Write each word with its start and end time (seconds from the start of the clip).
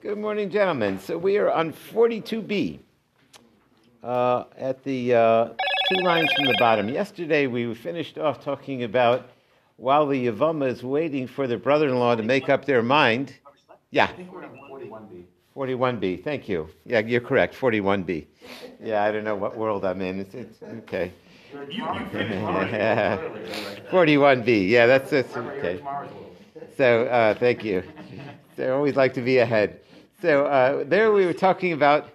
Good 0.00 0.16
morning, 0.16 0.48
gentlemen. 0.48 0.98
So 0.98 1.18
we 1.18 1.36
are 1.36 1.50
on 1.50 1.74
42b 1.74 2.78
uh, 4.02 4.44
at 4.56 4.82
the 4.84 5.14
uh, 5.14 5.48
two 5.90 6.02
lines 6.02 6.32
from 6.32 6.46
the 6.46 6.56
bottom. 6.58 6.88
Yesterday 6.88 7.46
we 7.46 7.74
finished 7.74 8.16
off 8.16 8.42
talking 8.42 8.84
about 8.84 9.28
while 9.76 10.06
the 10.06 10.28
Yavama 10.28 10.68
is 10.68 10.82
waiting 10.82 11.26
for 11.26 11.46
the 11.46 11.58
brother-in-law 11.58 12.14
to 12.14 12.22
make 12.22 12.48
up 12.48 12.64
their 12.64 12.82
mind. 12.82 13.34
Yeah. 13.90 14.08
41b. 14.16 15.24
41b. 15.54 16.24
Thank 16.24 16.48
you. 16.48 16.70
Yeah, 16.86 17.00
you're 17.00 17.20
correct. 17.20 17.54
41b. 17.54 18.24
Yeah, 18.82 19.04
I 19.04 19.12
don't 19.12 19.24
know 19.24 19.36
what 19.36 19.58
world 19.58 19.84
I'm 19.84 20.00
in. 20.00 20.20
It's, 20.20 20.34
it's 20.34 20.62
okay. 20.62 21.12
41b. 23.90 24.68
Yeah, 24.70 24.86
that's, 24.86 25.10
that's 25.10 25.36
okay. 25.36 25.82
So 26.78 27.04
uh, 27.04 27.34
thank 27.34 27.62
you. 27.62 27.82
I 28.58 28.68
always 28.70 28.96
like 28.96 29.14
to 29.14 29.22
be 29.22 29.38
ahead. 29.38 29.80
So 30.20 30.46
uh, 30.46 30.84
there 30.86 31.12
we 31.12 31.26
were 31.26 31.32
talking 31.32 31.72
about 31.72 32.08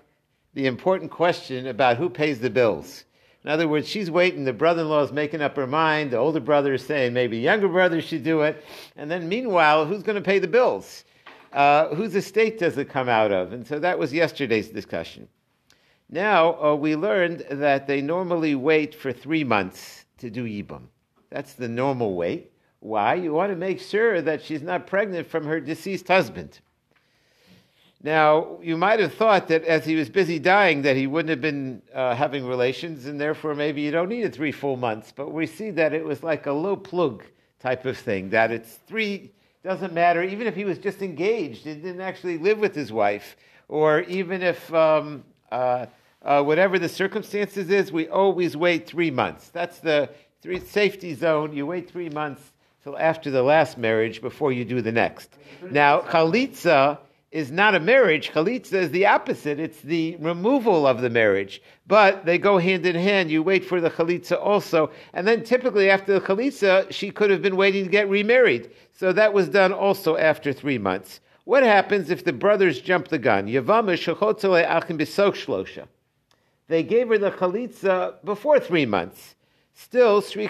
the 0.54 0.68
important 0.68 1.12
question 1.12 1.68
about 1.68 1.98
who 1.98 2.10
pays 2.10 2.40
the 2.40 2.50
bills. 2.50 3.06
In 3.44 3.50
other 3.50 3.68
words, 3.68 3.88
she's 3.88 4.10
waiting. 4.10 4.46
The 4.46 4.54
brother-in-law 4.54 5.04
is 5.04 5.12
making 5.12 5.42
up 5.42 5.56
her 5.58 5.68
mind. 5.68 6.12
The 6.12 6.18
older 6.18 6.40
brother 6.40 6.74
is 6.74 6.86
saying 6.86 7.14
maybe 7.14 7.38
younger 7.38 7.68
brother 7.68 8.02
should 8.02 8.24
do 8.24 8.42
it. 8.42 8.64
And 8.96 9.12
then 9.12 9.28
meanwhile, 9.28 9.86
who's 9.86 10.04
going 10.04 10.16
to 10.16 10.22
pay 10.22 10.40
the 10.40 10.48
bills? 10.48 11.04
Uh, 11.52 11.94
whose 11.94 12.16
estate 12.16 12.58
does 12.58 12.78
it 12.78 12.90
come 12.90 13.10
out 13.10 13.32
of? 13.32 13.52
And 13.52 13.68
so 13.68 13.80
that 13.80 14.00
was 14.00 14.14
yesterday's 14.14 14.70
discussion. 14.70 15.28
Now 16.10 16.62
uh, 16.64 16.76
we 16.76 16.96
learned 16.96 17.46
that 17.50 17.86
they 17.86 18.02
normally 18.02 18.56
wait 18.56 18.96
for 18.96 19.12
three 19.12 19.44
months 19.44 20.06
to 20.20 20.30
do 20.30 20.46
yibum. 20.46 20.84
That's 21.30 21.54
the 21.54 21.68
normal 21.68 22.16
wait. 22.16 22.53
Why? 22.84 23.14
You 23.14 23.32
want 23.32 23.50
to 23.50 23.56
make 23.56 23.80
sure 23.80 24.22
that 24.22 24.44
she's 24.44 24.62
not 24.62 24.88
pregnant 24.88 25.30
from 25.30 25.46
her 25.46 25.62
deceased 25.62 26.10
husband. 26.10 26.60
Now, 28.02 28.58
you 28.62 28.76
might 28.76 29.00
have 29.00 29.14
thought 29.14 29.48
that 29.48 29.64
as 29.64 29.86
he 29.86 29.96
was 29.96 30.10
busy 30.10 30.38
dying, 30.38 30.82
that 30.82 30.98
he 30.98 31.08
wouldn't 31.08 31.30
have 31.30 31.40
been 31.40 31.82
uh, 31.96 32.14
having 32.14 32.46
relations, 32.46 33.06
and 33.06 33.22
therefore 33.22 33.56
maybe 33.56 33.80
you 33.80 33.92
don't 33.92 34.10
need 34.10 34.26
it 34.26 34.36
three 34.36 34.52
full 34.52 34.76
months. 34.76 35.14
But 35.16 35.32
we 35.32 35.48
see 35.48 35.70
that 35.70 35.94
it 35.94 36.04
was 36.04 36.24
like 36.24 36.46
a 36.46 36.52
lo 36.52 36.76
plug 36.76 37.24
type 37.62 37.86
of 37.86 37.98
thing, 37.98 38.30
that 38.32 38.52
it's 38.52 38.74
three, 38.86 39.32
doesn't 39.64 39.94
matter, 39.94 40.22
even 40.22 40.46
if 40.46 40.54
he 40.54 40.66
was 40.66 40.78
just 40.78 41.02
engaged 41.02 41.66
and 41.66 41.82
didn't 41.82 42.02
actually 42.02 42.38
live 42.38 42.60
with 42.60 42.76
his 42.76 42.92
wife, 42.92 43.38
or 43.70 44.02
even 44.02 44.42
if 44.42 44.74
um, 44.74 45.24
uh, 45.54 45.86
uh, 46.22 46.44
whatever 46.44 46.78
the 46.78 46.90
circumstances 46.90 47.70
is, 47.70 47.94
we 47.94 48.10
always 48.10 48.58
wait 48.58 48.86
three 48.86 49.10
months. 49.10 49.48
That's 49.48 49.80
the 49.80 50.10
three 50.42 50.60
safety 50.60 51.14
zone. 51.14 51.54
You 51.54 51.66
wait 51.66 51.90
three 51.90 52.10
months 52.10 52.53
till 52.84 52.98
after 52.98 53.32
the 53.32 53.44
last 53.44 53.78
marriage 53.78 54.22
before 54.22 54.52
you 54.52 54.66
do 54.66 54.82
the 54.82 54.92
next. 54.92 55.38
Now, 55.72 56.02
chalitza 56.02 56.98
is 57.32 57.50
not 57.52 57.74
a 57.74 57.80
marriage. 57.80 58.32
Chalitza 58.32 58.74
is 58.74 58.92
the 58.92 59.06
opposite. 59.06 59.60
It's 59.60 59.82
the 59.82 60.18
removal 60.18 60.86
of 60.86 61.02
the 61.02 61.10
marriage. 61.10 61.62
But 61.88 62.26
they 62.26 62.38
go 62.38 62.58
hand 62.58 62.86
in 62.86 62.96
hand. 62.96 63.32
You 63.32 63.42
wait 63.42 63.66
for 63.66 63.82
the 63.82 63.90
chalitza 63.90 64.38
also. 64.40 64.92
And 65.14 65.26
then 65.26 65.44
typically 65.44 65.90
after 65.90 66.20
the 66.20 66.26
chalitza, 66.26 66.92
she 66.92 67.10
could 67.10 67.32
have 67.32 67.42
been 67.42 67.56
waiting 67.56 67.86
to 67.86 67.90
get 67.90 68.10
remarried. 68.10 68.70
So 68.92 69.14
that 69.14 69.34
was 69.34 69.48
done 69.50 69.72
also 69.72 70.18
after 70.18 70.52
three 70.54 70.78
months. 70.78 71.22
What 71.46 71.64
happens 71.64 72.10
if 72.10 72.24
the 72.24 72.34
brothers 72.34 72.82
jump 72.82 73.08
the 73.08 73.18
gun? 73.18 73.48
They 76.68 76.84
gave 76.84 77.08
her 77.10 77.18
the 77.18 77.32
chalitza 77.32 78.24
before 78.24 78.60
three 78.60 78.86
months. 78.86 79.36
Still. 79.74 80.22
She 80.22 80.48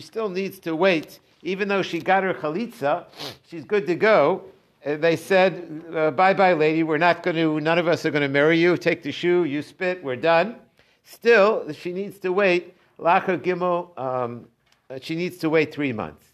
still 0.00 0.28
needs 0.28 0.58
to 0.60 0.76
wait, 0.76 1.20
even 1.42 1.68
though 1.68 1.82
she 1.82 1.98
got 2.00 2.22
her 2.22 2.34
chalitza, 2.34 3.06
she's 3.46 3.64
good 3.64 3.86
to 3.86 3.94
go 3.94 4.44
uh, 4.84 4.96
they 4.96 5.16
said, 5.16 5.82
uh, 5.94 6.10
bye 6.10 6.34
bye, 6.34 6.52
lady, 6.52 6.82
we're 6.82 6.98
not 6.98 7.22
going 7.22 7.36
to, 7.36 7.58
none 7.60 7.78
of 7.78 7.88
us 7.88 8.04
are 8.04 8.10
going 8.10 8.22
to 8.22 8.28
marry 8.28 8.58
you. 8.58 8.76
Take 8.76 9.02
the 9.02 9.12
shoe, 9.12 9.44
you 9.44 9.62
spit, 9.62 10.02
we're 10.04 10.16
done. 10.16 10.56
Still, 11.04 11.72
she 11.72 11.92
needs 11.92 12.18
to 12.18 12.32
wait, 12.32 12.76
Lacha 12.98 13.38
Gimel, 13.38 13.98
um, 13.98 14.46
uh, 14.90 14.98
she 15.00 15.14
needs 15.14 15.38
to 15.38 15.48
wait 15.48 15.72
three 15.72 15.92
months. 15.92 16.26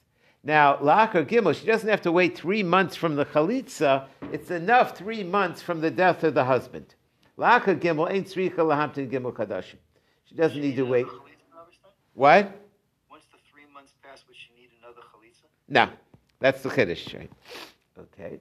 Now, 0.42 0.76
Lacha 0.76 1.24
Gimel, 1.26 1.54
she 1.54 1.66
doesn't 1.66 1.88
have 1.88 2.02
to 2.02 2.12
wait 2.12 2.36
three 2.36 2.62
months 2.62 2.96
from 2.96 3.14
the 3.14 3.24
Chalitza, 3.24 4.06
it's 4.32 4.50
enough 4.50 4.96
three 4.96 5.22
months 5.22 5.62
from 5.62 5.80
the 5.80 5.90
death 5.90 6.24
of 6.24 6.34
the 6.34 6.44
husband. 6.44 6.94
Lacha 7.38 7.78
Gimel 7.78 8.10
ain't 8.10 8.26
Sricha 8.26 8.56
Lahamtin 8.56 9.10
Gimel 9.10 9.32
Kadashim. 9.32 9.76
She 10.30 10.36
doesn't 10.36 10.60
need 10.60 10.76
to 10.76 10.84
wait. 10.84 11.06
What? 12.14 12.56
Once 13.10 13.24
the 13.32 13.38
three 13.50 13.64
months 13.74 13.94
pass, 14.00 14.22
would 14.28 14.36
she 14.36 14.52
need 14.60 14.70
another 14.78 15.00
Chalitza? 15.00 15.48
No, 15.68 15.88
that's 16.38 16.62
the 16.62 16.68
Chiddush, 16.68 17.18
right? 17.18 17.30
Okay. 17.98 18.38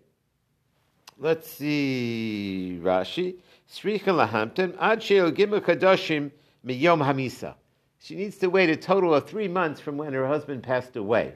Let's 1.18 1.50
see. 1.50 2.80
Rashi. 2.84 3.38
Sricha 3.68 4.14
lahamtem 4.14 4.78
ad 4.80 5.00
gimu 5.00 5.62
kadoshim 5.62 6.30
miyom 6.64 7.04
hamisa. 7.04 7.56
She 7.98 8.14
needs 8.14 8.38
to 8.38 8.52
wait 8.52 8.70
a 8.70 8.76
total 8.76 9.16
of 9.16 9.28
three 9.28 9.48
months 9.48 9.82
from 9.82 9.98
when 9.98 10.14
her 10.14 10.28
husband 10.28 10.62
passed 10.62 10.96
away. 10.96 11.34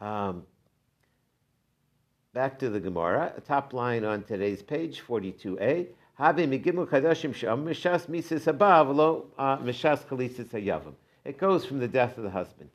Um, 0.00 0.42
back 2.34 2.58
to 2.58 2.68
the 2.68 2.78
Gemara, 2.78 3.32
top 3.46 3.72
line 3.72 4.04
on 4.04 4.22
today's 4.22 4.62
page, 4.62 5.02
42a. 5.08 5.86
Uh. 6.20 6.34
It 11.24 11.38
goes 11.38 11.64
from 11.64 11.78
the 11.78 11.88
death 11.88 12.18
of 12.18 12.24
the 12.24 12.30
husband. 12.30 12.70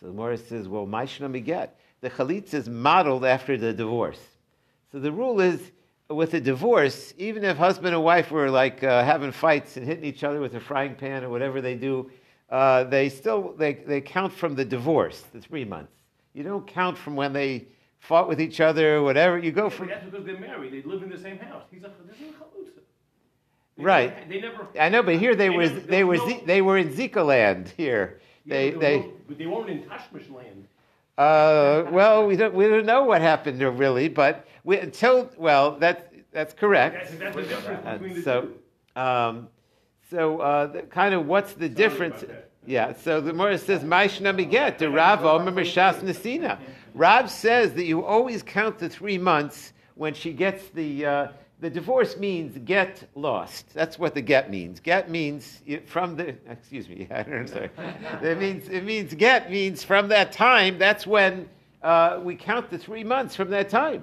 So 0.00 0.06
the 0.06 0.12
Gemara 0.12 0.36
says, 0.36 0.66
well, 0.66 0.84
my 0.86 1.04
get 1.04 1.78
the 2.00 2.10
chalitza 2.10 2.54
is 2.54 2.68
modeled 2.68 3.24
after 3.24 3.56
the 3.56 3.72
divorce. 3.72 4.18
So 4.90 4.98
the 4.98 5.12
rule 5.12 5.40
is 5.40 5.70
with 6.10 6.34
a 6.34 6.40
divorce, 6.40 7.14
even 7.16 7.44
if 7.44 7.56
husband 7.56 7.94
and 7.94 8.02
wife 8.02 8.32
were 8.32 8.50
like 8.50 8.82
uh, 8.82 9.04
having 9.04 9.30
fights 9.30 9.76
and 9.76 9.86
hitting 9.86 10.04
each 10.04 10.24
other 10.24 10.40
with 10.40 10.56
a 10.56 10.60
frying 10.60 10.96
pan 10.96 11.22
or 11.22 11.30
whatever 11.30 11.60
they 11.60 11.76
do, 11.76 12.10
uh, 12.50 12.82
they 12.84 13.08
still 13.08 13.54
they, 13.56 13.74
they 13.74 14.00
count 14.00 14.32
from 14.32 14.56
the 14.56 14.64
divorce, 14.64 15.20
the 15.32 15.40
three 15.40 15.64
months. 15.64 15.92
You 16.34 16.42
don't 16.42 16.66
count 16.66 16.98
from 16.98 17.14
when 17.14 17.32
they 17.32 17.68
fought 18.02 18.28
with 18.28 18.40
each 18.40 18.60
other 18.60 19.00
whatever. 19.00 19.38
You 19.38 19.52
go 19.52 19.64
yeah, 19.64 19.68
from. 19.70 19.88
That's 19.88 20.04
because 20.04 20.26
they're 20.26 20.38
married. 20.38 20.72
They 20.72 20.82
live 20.82 21.02
in 21.02 21.08
the 21.08 21.18
same 21.18 21.38
house. 21.38 21.62
He's 21.70 21.82
like, 21.82 21.92
this 22.06 22.16
is 22.16 22.34
chalutza. 22.34 22.80
right. 23.78 24.14
Never, 24.14 24.28
they 24.28 24.40
never. 24.40 24.68
I 24.78 24.88
know, 24.88 25.02
but 25.02 25.16
here 25.16 25.34
they, 25.34 25.48
they 25.48 25.50
were 25.50 25.66
never, 25.66 25.80
they 25.80 26.04
were 26.04 26.16
no, 26.16 26.40
they 26.44 26.62
were 26.62 26.78
in 26.78 26.88
Zika 26.90 27.24
land 27.24 27.72
here. 27.76 28.20
Yeah, 28.44 28.56
they 28.56 28.70
they. 28.70 29.06
But 29.28 29.38
they 29.38 29.46
weren't 29.46 29.70
in 29.70 29.84
Tashmish 29.84 30.28
land. 30.30 30.66
Uh, 31.16 31.84
well, 31.90 32.26
we 32.26 32.36
don't 32.36 32.54
we 32.54 32.66
don't 32.66 32.86
know 32.86 33.04
what 33.04 33.20
happened 33.20 33.60
there 33.60 33.70
really, 33.70 34.08
but 34.08 34.46
we, 34.64 34.78
until 34.78 35.30
well, 35.36 35.76
that's 35.78 36.02
that's 36.32 36.54
correct. 36.54 37.08
That's, 37.10 37.34
that's 37.34 37.36
the 37.36 37.42
difference 37.42 37.86
Uh, 37.86 37.92
between 37.92 38.14
the 38.16 38.22
so, 38.22 38.48
two. 38.96 39.00
um, 39.00 39.48
so 40.10 40.40
uh, 40.40 40.66
the, 40.66 40.82
kind 40.82 41.14
of 41.14 41.26
what's 41.26 41.52
the 41.52 41.68
difference? 41.68 42.24
Yeah. 42.66 42.94
So 42.94 43.20
the 43.20 43.30
Gemara 43.30 43.58
says, 43.58 43.82
"Maishna 43.82 44.34
miget 44.34 44.78
the 44.78 44.90
Rav 44.90 45.24
Omer 45.24 45.52
Mishas 45.52 46.00
Nesina." 46.00 46.58
Rav 46.94 47.30
says 47.30 47.72
that 47.74 47.84
you 47.84 48.04
always 48.04 48.42
count 48.42 48.78
the 48.78 48.88
three 48.88 49.18
months 49.18 49.72
when 49.94 50.14
she 50.14 50.32
gets 50.32 50.68
the. 50.68 51.06
Uh, 51.06 51.28
the 51.60 51.70
divorce 51.70 52.16
means 52.16 52.58
get 52.64 53.08
lost. 53.14 53.72
That's 53.72 53.96
what 53.96 54.14
the 54.14 54.20
get 54.20 54.50
means. 54.50 54.80
Get 54.80 55.08
means 55.08 55.62
from 55.86 56.16
the. 56.16 56.34
Excuse 56.50 56.88
me. 56.88 57.06
I 57.14 57.22
don't 57.22 57.54
know. 57.54 57.68
It 58.20 58.38
means 58.38 58.68
it 58.68 58.82
means 58.82 59.14
get 59.14 59.48
means 59.48 59.84
from 59.84 60.08
that 60.08 60.32
time. 60.32 60.76
That's 60.76 61.06
when 61.06 61.48
uh, 61.82 62.18
we 62.20 62.34
count 62.34 62.68
the 62.68 62.78
three 62.78 63.04
months 63.04 63.36
from 63.36 63.48
that 63.50 63.68
time. 63.68 64.02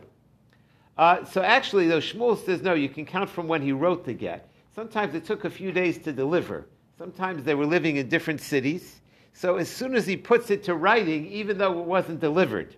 Uh, 0.98 1.26
so 1.26 1.42
actually, 1.42 1.88
though 1.88 2.00
Shmuel 2.00 2.44
says 2.46 2.62
no, 2.62 2.74
you 2.74 2.90
can 2.90 3.06
count 3.06 3.30
from 3.30 3.48
when 3.48 3.62
he 3.62 3.74
wrote 3.74 4.06
the 4.06 4.14
get. 4.14 4.50
Sometimes 4.74 5.14
it 5.14 5.26
took 5.26 5.44
a 5.44 5.50
few 5.50 5.74
days 5.74 5.98
to 6.00 6.14
deliver. 6.14 6.66
Sometimes 6.98 7.44
they 7.44 7.56
were 7.56 7.66
living 7.66 7.98
in 7.98 8.08
different 8.08 8.40
cities. 8.40 9.02
So 9.34 9.58
as 9.58 9.70
soon 9.70 9.96
as 9.96 10.08
he 10.08 10.18
puts 10.18 10.50
it 10.50 10.64
to 10.64 10.76
writing, 10.76 11.28
even 11.28 11.58
though 11.58 11.80
it 11.80 11.86
wasn't 11.86 12.20
delivered. 12.20 12.76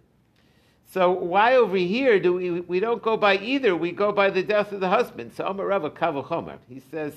So 0.91 1.09
why 1.11 1.55
over 1.55 1.77
here 1.77 2.19
do 2.19 2.33
we 2.33 2.59
we 2.59 2.81
don't 2.81 3.01
go 3.01 3.15
by 3.15 3.37
either? 3.37 3.77
We 3.77 3.93
go 3.93 4.11
by 4.11 4.29
the 4.29 4.43
death 4.43 4.73
of 4.73 4.81
the 4.81 4.89
husband. 4.89 5.31
So 5.33 5.45
Amar 5.45 5.67
Rava 5.67 5.89
Kavachomer. 5.89 6.57
He 6.67 6.81
says 6.91 7.13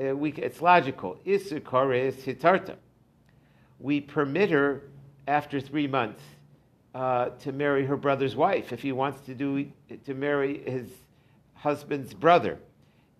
uh, 0.00 0.16
we, 0.16 0.32
it's 0.32 0.60
logical. 0.60 1.18
Isur 1.24 1.60
kores 1.60 2.14
hitarta. 2.24 2.74
We 3.78 4.00
permit 4.00 4.50
her 4.50 4.82
after 5.28 5.60
three 5.60 5.86
months 5.86 6.22
uh, 6.92 7.28
to 7.40 7.52
marry 7.52 7.86
her 7.86 7.96
brother's 7.96 8.34
wife 8.34 8.72
if 8.72 8.82
he 8.82 8.90
wants 8.90 9.20
to 9.26 9.34
do 9.34 9.70
to 10.06 10.14
marry 10.14 10.58
his 10.68 10.88
husband's 11.54 12.12
brother, 12.14 12.58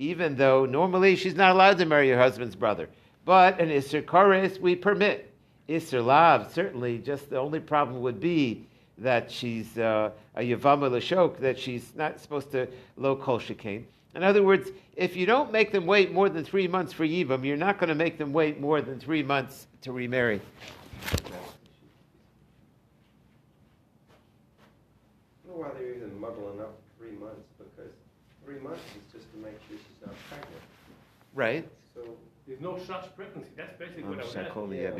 even 0.01 0.35
though 0.35 0.67
normally 0.67 1.15
she's 1.15 1.37
not 1.37 1.53
allowed 1.53 1.79
to 1.79 1.87
marry 1.87 2.11
her 2.11 2.19
husband's 2.19 2.57
brother. 2.57 2.89
But 3.25 3.61
an 3.61 3.69
isur 3.69 4.03
kores 4.05 4.61
we 4.61 4.75
permit. 4.75 5.33
Isur 5.69 6.05
lav 6.05 6.53
certainly. 6.53 6.99
Just 6.99 7.31
the 7.31 7.39
only 7.39 7.61
problem 7.61 8.03
would 8.03 8.19
be 8.19 8.67
that 8.99 9.31
she's 9.31 9.77
uh, 9.79 10.11
a 10.37 10.41
Yavama 10.41 10.91
Lashok, 10.91 11.39
that 11.39 11.59
she's 11.59 11.95
not 11.95 12.21
supposed 12.21 12.51
to 12.53 12.69
lo 12.97 13.17
kol 13.17 13.39
shekain. 13.39 13.85
In 14.15 14.23
other 14.23 14.43
words, 14.43 14.71
if 14.97 15.17
you 15.17 15.27
don't 15.27 15.51
make 15.51 15.73
them 15.73 15.87
wait 15.87 16.13
more 16.13 16.29
than 16.29 16.45
three 16.45 16.69
months 16.69 16.93
for 16.93 17.05
Yivam, 17.05 17.45
you're 17.45 17.57
not 17.57 17.79
going 17.79 17.89
to 17.89 17.97
make 17.97 18.17
them 18.17 18.33
wait 18.33 18.61
more 18.61 18.81
than 18.81 19.01
three 19.01 19.23
months 19.23 19.67
to 19.83 19.93
remarry. 19.93 20.41
why 25.65 25.69
they're 25.79 25.95
even 25.95 26.21
muddling 26.21 26.61
up 26.61 26.79
three 26.99 27.13
months, 27.13 27.47
because 27.59 27.93
three 28.45 28.59
months 28.59 28.83
is 28.97 29.13
just 29.13 29.31
to 29.33 29.39
make 29.39 29.55
sure 29.69 29.79
she's 29.79 30.07
not 30.07 30.15
pregnant. 30.29 30.63
Right. 31.35 31.69
So, 31.95 32.03
There's 32.47 32.61
no 32.61 32.79
such 32.79 33.15
pregnancy. 33.17 33.51
That's 33.57 33.79
basically 33.79 34.03
what 34.05 34.21
I 34.21 34.25
was. 34.25 34.53
Holy 34.53 34.83
Yeah. 34.83 34.91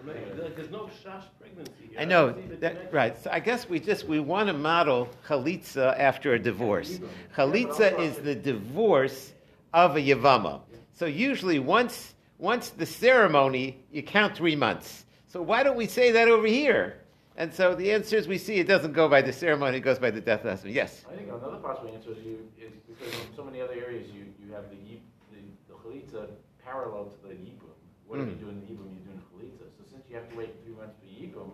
Abbey 0.00 0.12
There- 0.12 0.36
Road. 0.36 0.52
I 0.52 0.54
There's 0.54 0.70
no 0.70 0.88
shush 1.02 1.24
pregnancy. 1.40 1.72
here. 1.90 2.00
I 2.00 2.04
know 2.04 2.30
don't 2.30 2.42
see 2.42 2.48
the 2.48 2.56
that 2.56 2.92
right. 2.92 3.16
So 3.22 3.30
I 3.32 3.40
guess 3.40 3.68
we 3.68 3.80
just 3.80 4.04
we 4.06 4.20
want 4.20 4.48
to 4.48 4.52
model 4.52 5.08
chalitza 5.28 5.98
after 5.98 6.34
a 6.34 6.38
divorce. 6.38 7.00
Chalitza 7.36 7.98
is 7.98 8.16
the 8.18 8.34
divorce 8.34 9.32
of 9.72 9.96
a 9.96 10.00
yavama. 10.00 10.60
So 10.92 11.06
usually 11.06 11.58
once 11.58 12.14
once 12.38 12.70
the 12.70 12.86
ceremony, 12.86 13.78
you 13.90 14.02
count 14.02 14.36
three 14.36 14.56
months. 14.56 15.04
So 15.26 15.40
why 15.42 15.62
don't 15.62 15.76
we 15.76 15.86
say 15.86 16.10
that 16.12 16.28
over 16.28 16.46
here? 16.46 16.98
And 17.38 17.52
so 17.52 17.74
the 17.74 17.92
answer 17.92 18.16
is 18.16 18.26
we 18.28 18.38
see 18.38 18.56
it 18.56 18.66
doesn't 18.68 18.92
go 18.92 19.08
by 19.08 19.20
the 19.22 19.32
ceremony; 19.32 19.76
it 19.78 19.80
goes 19.80 19.98
by 19.98 20.10
the 20.10 20.20
death 20.22 20.40
of 20.40 20.44
the 20.44 20.50
husband. 20.52 20.74
Yes. 20.74 21.04
I 21.10 21.16
think 21.16 21.28
another 21.28 21.56
possible 21.58 21.90
answer 21.94 22.12
is 22.12 22.18
you, 22.24 22.48
is 22.58 22.72
because 22.88 23.12
in 23.12 23.34
so 23.36 23.44
many 23.44 23.60
other 23.60 23.74
areas, 23.74 24.08
you, 24.14 24.24
you 24.40 24.52
have 24.54 24.70
the 24.70 24.76
yip, 24.76 25.00
the, 25.32 25.40
the 25.68 25.74
chalitza 25.80 26.28
parallel 26.64 27.12
to 27.22 27.28
the 27.28 27.34
yibum. 27.34 27.68
What 28.06 28.20
if 28.20 28.26
Mm. 28.26 28.30
you 28.30 28.36
do 28.36 28.48
in 28.48 28.60
the 28.60 28.66
yibum, 28.66 28.88
you 28.88 29.00
do 29.04 29.10
in 29.12 29.20
chalitza? 29.28 29.68
So 29.76 29.84
since 29.90 30.04
you 30.16 30.22
have 30.22 30.30
to 30.30 30.36
wait 30.38 30.54
three 30.64 30.74
months 30.74 30.94
for 30.98 31.06
yibum, 31.06 31.50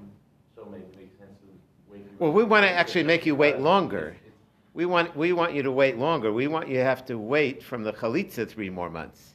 so 0.55 0.65
maybe 0.71 0.85
it 0.85 0.97
makes 0.97 1.19
sense 1.19 1.31
to 1.41 1.47
wait. 1.93 2.07
three 2.07 2.17
Well, 2.19 2.33
we 2.33 2.45
wanna 2.45 2.69
actually 2.69 3.03
make 3.03 3.27
you 3.27 3.35
wait 3.35 3.59
longer. 3.59 3.99
it's- 3.99 4.17
it's- 4.27 4.29
We 4.75 4.87
want 4.87 5.15
we 5.17 5.33
want 5.35 5.53
you 5.53 5.63
to 5.65 5.73
wait 5.73 5.99
longer. 5.99 6.33
We 6.33 6.47
want 6.47 6.69
you 6.69 6.77
to 6.77 6.85
have 6.85 7.05
to 7.07 7.19
wait 7.19 7.63
from 7.63 7.83
the 7.83 7.93
chalitza 7.93 8.49
three 8.49 8.71
more 8.71 8.89
months. 8.89 9.35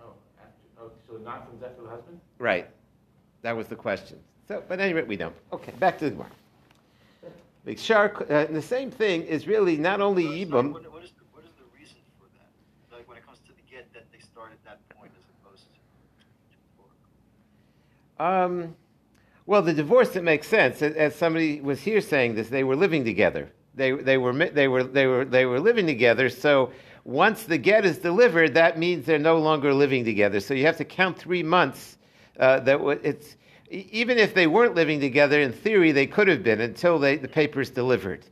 Oh, 0.00 0.14
after, 0.40 0.52
oh, 0.80 0.90
so 1.06 1.18
not 1.18 1.46
from 1.46 1.58
death 1.58 1.76
of 1.76 1.84
the 1.84 1.90
husband? 1.90 2.20
Right. 2.38 2.68
That 3.42 3.54
was 3.56 3.66
the 3.68 3.76
question. 3.76 4.18
So, 4.48 4.62
but 4.68 4.80
anyway, 4.80 5.02
we 5.02 5.16
don't. 5.16 5.34
Okay, 5.52 5.72
back 5.72 5.98
to 5.98 6.04
the 6.06 6.10
Gemara. 6.12 6.30
Big 7.64 7.78
shark. 7.78 8.30
Uh, 8.30 8.46
the 8.46 8.62
same 8.62 8.90
thing 8.90 9.22
is 9.24 9.46
really 9.46 9.76
not 9.76 10.00
only 10.00 10.24
Sorry, 10.24 10.46
Yibam. 10.46 10.72
What, 10.72 10.90
what, 10.92 11.04
is 11.04 11.10
the, 11.12 11.24
what 11.32 11.44
is 11.44 11.50
the 11.58 11.64
reason 11.78 11.96
for 12.18 12.26
that? 12.38 12.96
Like 12.96 13.06
when 13.08 13.18
it 13.18 13.26
comes 13.26 13.38
to 13.40 13.52
the 13.52 13.62
get, 13.70 13.92
that 13.92 14.10
they 14.10 14.18
start 14.20 14.52
at 14.52 14.64
that 14.64 14.80
point 14.96 15.12
as 15.18 15.24
opposed 15.36 15.64
to 15.64 15.78
before? 16.48 16.90
Um, 18.22 18.76
well, 19.46 19.62
the 19.62 19.72
divorce 19.72 20.14
it 20.14 20.22
makes 20.22 20.46
sense. 20.46 20.80
As- 20.80 21.16
somebody 21.16 21.60
was 21.60 21.80
here 21.80 22.00
saying 22.00 22.36
this, 22.36 22.48
they 22.48 22.62
were 22.62 22.76
living 22.76 23.04
together. 23.04 23.50
They 23.74 23.90
they 23.92 24.16
were 24.18 24.32
they 24.32 24.68
were 24.68 24.84
they 24.84 25.06
were 25.06 25.24
they 25.24 25.44
were 25.46 25.58
living 25.58 25.86
together. 25.86 26.28
So 26.28 26.70
once 27.04 27.42
the 27.44 27.58
get 27.58 27.84
is 27.84 27.98
delivered, 27.98 28.54
that 28.54 28.78
means 28.78 29.06
they're 29.06 29.18
no 29.18 29.38
longer 29.38 29.74
living 29.74 30.04
together. 30.04 30.38
So 30.38 30.54
you 30.54 30.64
have 30.66 30.76
to 30.76 30.84
count 30.84 31.18
three 31.18 31.42
months. 31.42 31.98
Uh, 32.38 32.60
that 32.60 32.80
wa- 32.80 32.96
it's 33.02 33.36
even 33.70 34.18
if 34.18 34.34
they 34.34 34.46
weren't 34.46 34.74
living 34.76 35.00
together, 35.00 35.40
in 35.40 35.52
theory 35.52 35.90
they 35.90 36.06
could 36.06 36.28
have 36.28 36.44
been 36.44 36.60
until 36.60 36.98
they, 36.98 37.16
the 37.16 37.28
paper's 37.28 37.70
delivered. 37.70 38.24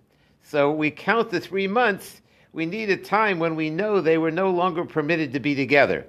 So 0.43 0.71
we 0.71 0.91
count 0.91 1.31
the 1.31 1.41
three 1.41 1.67
months. 1.67 2.21
We 2.53 2.67
need 2.67 2.91
a 2.91 2.97
time 2.97 3.39
when 3.39 3.57
we 3.57 3.71
know 3.71 4.01
they 4.01 4.19
were 4.19 4.31
no 4.31 4.51
longer 4.51 4.85
permitted 4.85 5.33
to 5.33 5.41
be 5.41 5.55
together. 5.55 6.07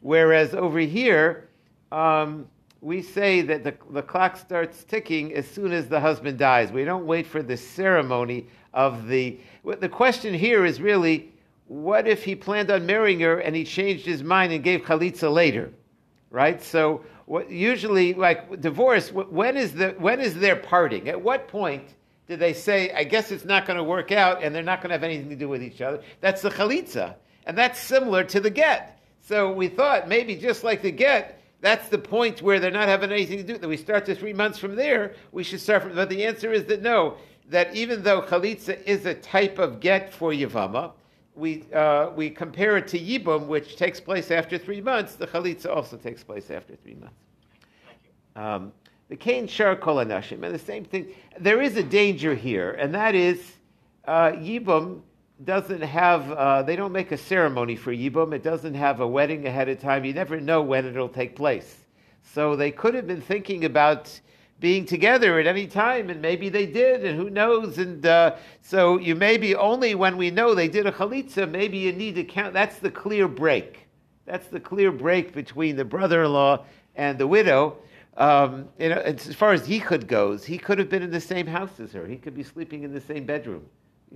Whereas 0.00 0.54
over 0.54 0.78
here, 0.78 1.48
um, 1.90 2.46
we 2.80 3.02
say 3.02 3.40
that 3.42 3.64
the, 3.64 3.74
the 3.90 4.02
clock 4.02 4.36
starts 4.36 4.84
ticking 4.84 5.34
as 5.34 5.46
soon 5.48 5.72
as 5.72 5.88
the 5.88 6.00
husband 6.00 6.38
dies. 6.38 6.70
We 6.70 6.84
don't 6.84 7.06
wait 7.06 7.26
for 7.26 7.42
the 7.42 7.56
ceremony 7.56 8.46
of 8.74 9.08
the. 9.08 9.38
The 9.64 9.88
question 9.88 10.34
here 10.34 10.64
is 10.64 10.80
really 10.80 11.32
what 11.68 12.06
if 12.06 12.22
he 12.22 12.34
planned 12.36 12.70
on 12.70 12.86
marrying 12.86 13.20
her 13.20 13.38
and 13.40 13.56
he 13.56 13.64
changed 13.64 14.06
his 14.06 14.22
mind 14.22 14.52
and 14.52 14.62
gave 14.62 14.82
chalitza 14.82 15.32
later? 15.32 15.72
Right? 16.30 16.62
So, 16.62 17.04
what, 17.26 17.50
usually, 17.50 18.14
like 18.14 18.60
divorce, 18.60 19.10
when 19.10 19.56
is, 19.56 19.72
the, 19.72 19.90
when 19.98 20.20
is 20.20 20.36
their 20.36 20.54
parting? 20.54 21.08
At 21.08 21.20
what 21.20 21.48
point 21.48 21.82
do 22.28 22.36
they 22.36 22.52
say, 22.52 22.92
I 22.92 23.02
guess 23.02 23.32
it's 23.32 23.44
not 23.44 23.66
going 23.66 23.78
to 23.78 23.84
work 23.84 24.12
out 24.12 24.42
and 24.42 24.54
they're 24.54 24.62
not 24.62 24.80
going 24.80 24.90
to 24.90 24.94
have 24.94 25.02
anything 25.02 25.28
to 25.30 25.36
do 25.36 25.48
with 25.48 25.62
each 25.62 25.80
other? 25.80 26.00
That's 26.20 26.42
the 26.42 26.50
chalitza. 26.50 27.16
And 27.46 27.58
that's 27.58 27.80
similar 27.80 28.22
to 28.24 28.40
the 28.40 28.50
get. 28.50 29.00
So 29.22 29.50
we 29.52 29.66
thought 29.66 30.08
maybe 30.08 30.36
just 30.36 30.62
like 30.62 30.82
the 30.82 30.92
get, 30.92 31.35
that's 31.60 31.88
the 31.88 31.98
point 31.98 32.42
where 32.42 32.60
they're 32.60 32.70
not 32.70 32.88
having 32.88 33.10
anything 33.10 33.38
to 33.38 33.44
do. 33.44 33.58
That 33.58 33.68
we 33.68 33.76
start 33.76 34.04
to 34.06 34.14
three 34.14 34.32
months 34.32 34.58
from 34.58 34.76
there. 34.76 35.14
We 35.32 35.42
should 35.42 35.60
start 35.60 35.82
from. 35.82 35.94
But 35.94 36.10
the 36.10 36.24
answer 36.24 36.52
is 36.52 36.64
that 36.66 36.82
no. 36.82 37.16
That 37.48 37.74
even 37.74 38.02
though 38.02 38.22
chalitza 38.22 38.82
is 38.84 39.06
a 39.06 39.14
type 39.14 39.58
of 39.58 39.80
get 39.80 40.12
for 40.12 40.32
yavama, 40.32 40.92
we 41.34 41.64
uh, 41.72 42.10
we 42.14 42.30
compare 42.30 42.76
it 42.76 42.88
to 42.88 42.98
yibum, 42.98 43.46
which 43.46 43.76
takes 43.76 44.00
place 44.00 44.30
after 44.30 44.58
three 44.58 44.80
months. 44.80 45.14
The 45.14 45.26
chalitza 45.26 45.74
also 45.74 45.96
takes 45.96 46.24
place 46.24 46.50
after 46.50 46.74
three 46.76 46.96
months. 46.96 47.14
Um, 48.34 48.72
the 49.08 49.16
Cain 49.16 49.46
Shar 49.46 49.76
Kol 49.76 49.96
Anashim, 49.96 50.42
and 50.42 50.54
the 50.54 50.58
same 50.58 50.84
thing. 50.84 51.14
There 51.38 51.62
is 51.62 51.76
a 51.76 51.82
danger 51.82 52.34
here, 52.34 52.72
and 52.72 52.94
that 52.94 53.14
is 53.14 53.52
uh, 54.06 54.32
Yibum 54.32 55.00
doesn't 55.44 55.82
have. 55.82 56.32
Uh, 56.32 56.62
they 56.62 56.76
don't 56.76 56.92
make 56.92 57.12
a 57.12 57.18
ceremony 57.18 57.76
for 57.76 57.92
Yibum. 57.92 58.32
It 58.32 58.42
doesn't 58.42 58.74
have 58.74 59.00
a 59.00 59.06
wedding 59.06 59.46
ahead 59.46 59.68
of 59.68 59.80
time. 59.80 60.04
You 60.04 60.14
never 60.14 60.40
know 60.40 60.62
when 60.62 60.86
it'll 60.86 61.08
take 61.08 61.36
place. 61.36 61.84
So 62.22 62.56
they 62.56 62.70
could 62.70 62.94
have 62.94 63.06
been 63.06 63.20
thinking 63.20 63.64
about 63.64 64.20
being 64.58 64.86
together 64.86 65.38
at 65.38 65.46
any 65.46 65.66
time, 65.66 66.08
and 66.08 66.22
maybe 66.22 66.48
they 66.48 66.64
did, 66.64 67.04
and 67.04 67.18
who 67.18 67.28
knows? 67.28 67.78
And 67.78 68.04
uh, 68.06 68.36
so 68.62 68.98
you 68.98 69.14
maybe 69.14 69.54
only 69.54 69.94
when 69.94 70.16
we 70.16 70.30
know 70.30 70.54
they 70.54 70.68
did 70.68 70.86
a 70.86 70.92
chalitza, 70.92 71.48
maybe 71.48 71.76
you 71.78 71.92
need 71.92 72.14
to 72.14 72.24
count. 72.24 72.54
That's 72.54 72.78
the 72.78 72.90
clear 72.90 73.28
break. 73.28 73.86
That's 74.24 74.48
the 74.48 74.60
clear 74.60 74.90
break 74.90 75.34
between 75.34 75.76
the 75.76 75.84
brother-in-law 75.84 76.64
and 76.96 77.18
the 77.18 77.26
widow. 77.26 77.76
Um, 78.16 78.68
you 78.78 78.88
know, 78.88 78.96
as 78.96 79.34
far 79.34 79.52
as 79.52 79.68
yichud 79.68 80.06
goes, 80.06 80.44
he 80.44 80.56
could 80.56 80.78
have 80.78 80.88
been 80.88 81.02
in 81.02 81.10
the 81.10 81.20
same 81.20 81.46
house 81.46 81.78
as 81.78 81.92
her. 81.92 82.06
He 82.06 82.16
could 82.16 82.34
be 82.34 82.42
sleeping 82.42 82.82
in 82.82 82.94
the 82.94 83.00
same 83.00 83.26
bedroom. 83.26 83.66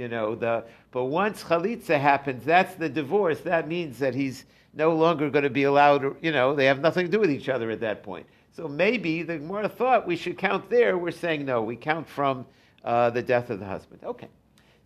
You 0.00 0.08
know, 0.08 0.34
the 0.34 0.64
but 0.92 1.04
once 1.04 1.42
chalitza 1.42 2.00
happens, 2.00 2.42
that's 2.42 2.74
the 2.76 2.88
divorce. 2.88 3.40
That 3.40 3.68
means 3.68 3.98
that 3.98 4.14
he's 4.14 4.46
no 4.72 4.94
longer 4.94 5.28
going 5.28 5.44
to 5.44 5.50
be 5.50 5.64
allowed. 5.64 6.16
You 6.24 6.32
know, 6.32 6.54
they 6.54 6.64
have 6.64 6.80
nothing 6.80 7.04
to 7.04 7.12
do 7.12 7.20
with 7.20 7.30
each 7.30 7.50
other 7.50 7.70
at 7.70 7.80
that 7.80 8.02
point. 8.02 8.26
So 8.50 8.66
maybe 8.66 9.22
the 9.22 9.38
more 9.38 9.68
thought 9.68 10.06
we 10.06 10.16
should 10.16 10.38
count 10.38 10.70
there. 10.70 10.96
We're 10.96 11.10
saying 11.10 11.44
no. 11.44 11.60
We 11.62 11.76
count 11.76 12.08
from 12.08 12.46
uh, 12.82 13.10
the 13.10 13.20
death 13.20 13.50
of 13.50 13.60
the 13.60 13.66
husband. 13.66 14.00
Okay. 14.02 14.28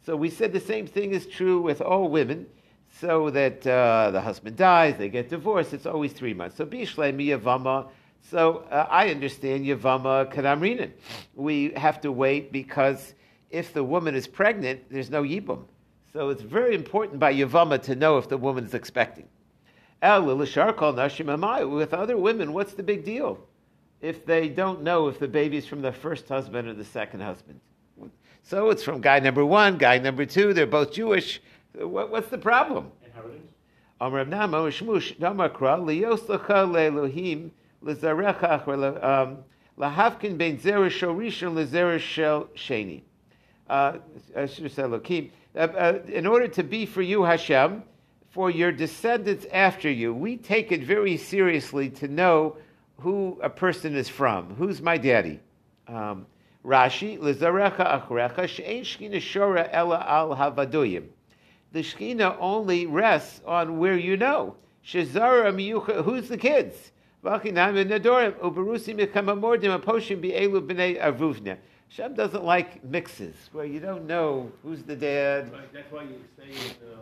So 0.04 0.16
we 0.16 0.30
said 0.30 0.52
the 0.52 0.58
same 0.58 0.84
thing 0.84 1.12
is 1.12 1.28
true 1.28 1.62
with 1.62 1.80
all 1.80 2.08
women. 2.08 2.46
So 3.00 3.30
that 3.30 3.64
uh, 3.64 4.10
the 4.10 4.20
husband 4.20 4.56
dies, 4.56 4.96
they 4.98 5.08
get 5.08 5.28
divorced. 5.28 5.72
It's 5.72 5.86
always 5.86 6.12
three 6.12 6.34
months. 6.34 6.56
So 6.56 6.66
bishlemi 6.66 7.28
yavama. 7.28 7.86
So 8.20 8.64
uh, 8.68 8.88
I 8.90 9.10
understand 9.10 9.64
yavama 9.64 10.32
kadamrinin. 10.34 10.90
We 11.36 11.70
have 11.76 12.00
to 12.00 12.10
wait 12.10 12.50
because 12.50 13.14
if 13.54 13.72
the 13.72 13.84
woman 13.84 14.16
is 14.16 14.26
pregnant, 14.26 14.80
there's 14.90 15.10
no 15.10 15.22
yibum. 15.22 15.64
So 16.12 16.28
it's 16.30 16.42
very 16.42 16.74
important 16.74 17.20
by 17.20 17.32
yavama 17.32 17.80
to 17.84 17.94
know 17.94 18.18
if 18.18 18.28
the 18.28 18.36
woman 18.36 18.64
is 18.64 18.74
expecting. 18.74 19.28
El 20.02 20.24
lilashar 20.24 20.76
kol 20.76 20.92
nashim 20.92 21.26
amai. 21.26 21.68
With 21.68 21.94
other 21.94 22.16
women, 22.16 22.52
what's 22.52 22.74
the 22.74 22.82
big 22.82 23.04
deal? 23.04 23.38
If 24.00 24.26
they 24.26 24.48
don't 24.48 24.82
know 24.82 25.06
if 25.06 25.20
the 25.20 25.28
baby's 25.28 25.66
from 25.66 25.82
the 25.82 25.92
first 25.92 26.28
husband 26.28 26.68
or 26.68 26.74
the 26.74 26.84
second 26.84 27.20
husband. 27.20 27.60
So 28.42 28.70
it's 28.70 28.82
from 28.82 29.00
guy 29.00 29.20
number 29.20 29.46
one, 29.46 29.78
guy 29.78 29.98
number 29.98 30.26
two. 30.26 30.52
They're 30.52 30.66
both 30.66 30.92
Jewish. 30.92 31.40
What, 31.74 32.10
what's 32.10 32.28
the 32.28 32.38
problem? 32.38 32.90
Inheritance? 33.04 33.52
Amar 34.00 34.18
Rav 34.18 34.28
Nachman 34.28 34.68
Shmush 34.68 35.18
Damar 35.18 35.48
Kra 35.48 35.78
Liyos 35.78 36.20
Lecha 36.26 36.68
Leelohim 36.68 37.50
Lezarecha 37.82 38.66
or 38.66 38.76
le- 38.76 39.00
um, 39.00 39.38
Uh. 43.68 43.98
Uh, 45.56 45.58
uh, 45.58 45.98
in 46.08 46.26
order 46.26 46.48
to 46.48 46.64
be 46.64 46.84
for 46.84 47.00
you 47.00 47.22
Hashem, 47.22 47.84
for 48.30 48.50
your 48.50 48.72
descendants 48.72 49.46
after 49.52 49.88
you, 49.88 50.12
we 50.12 50.36
take 50.36 50.72
it 50.72 50.82
very 50.82 51.16
seriously 51.16 51.88
to 51.90 52.08
know 52.08 52.56
who 52.98 53.38
a 53.40 53.48
person 53.48 53.94
is 53.94 54.08
from. 54.08 54.54
Who's 54.56 54.82
my 54.82 54.96
daddy? 54.96 55.38
Um, 55.86 56.26
Rashi, 56.64 57.18
Lezarecha 57.18 58.08
Achrecha, 58.08 58.48
She'en 58.48 58.82
Shkina 58.82 59.16
Shora 59.18 59.68
Ela 59.72 60.04
Al 60.08 60.34
Havaduyim 60.34 61.04
the 61.74 61.80
Shekhinah 61.80 62.36
only 62.38 62.86
rests 62.86 63.40
on 63.44 63.78
where 63.78 63.98
you 63.98 64.16
know. 64.16 64.54
Shazara 64.86 65.52
miyucha, 65.52 66.04
who's 66.04 66.28
the 66.28 66.38
kids? 66.38 66.92
V'achinam 67.24 67.74
yikamamordim 67.84 69.82
aposhim 69.82 70.22
b'nei. 70.22 71.58
Hashem 71.88 72.14
doesn't 72.14 72.44
like 72.44 72.82
mixes 72.84 73.34
where 73.52 73.64
you 73.64 73.78
don't 73.80 74.06
know 74.06 74.50
who's 74.62 74.82
the 74.82 74.96
dad. 74.96 75.52
Right, 75.52 75.72
That's 75.72 75.92
why 75.92 76.02
you 76.02 76.18
say, 76.36 76.50
um, 76.92 77.00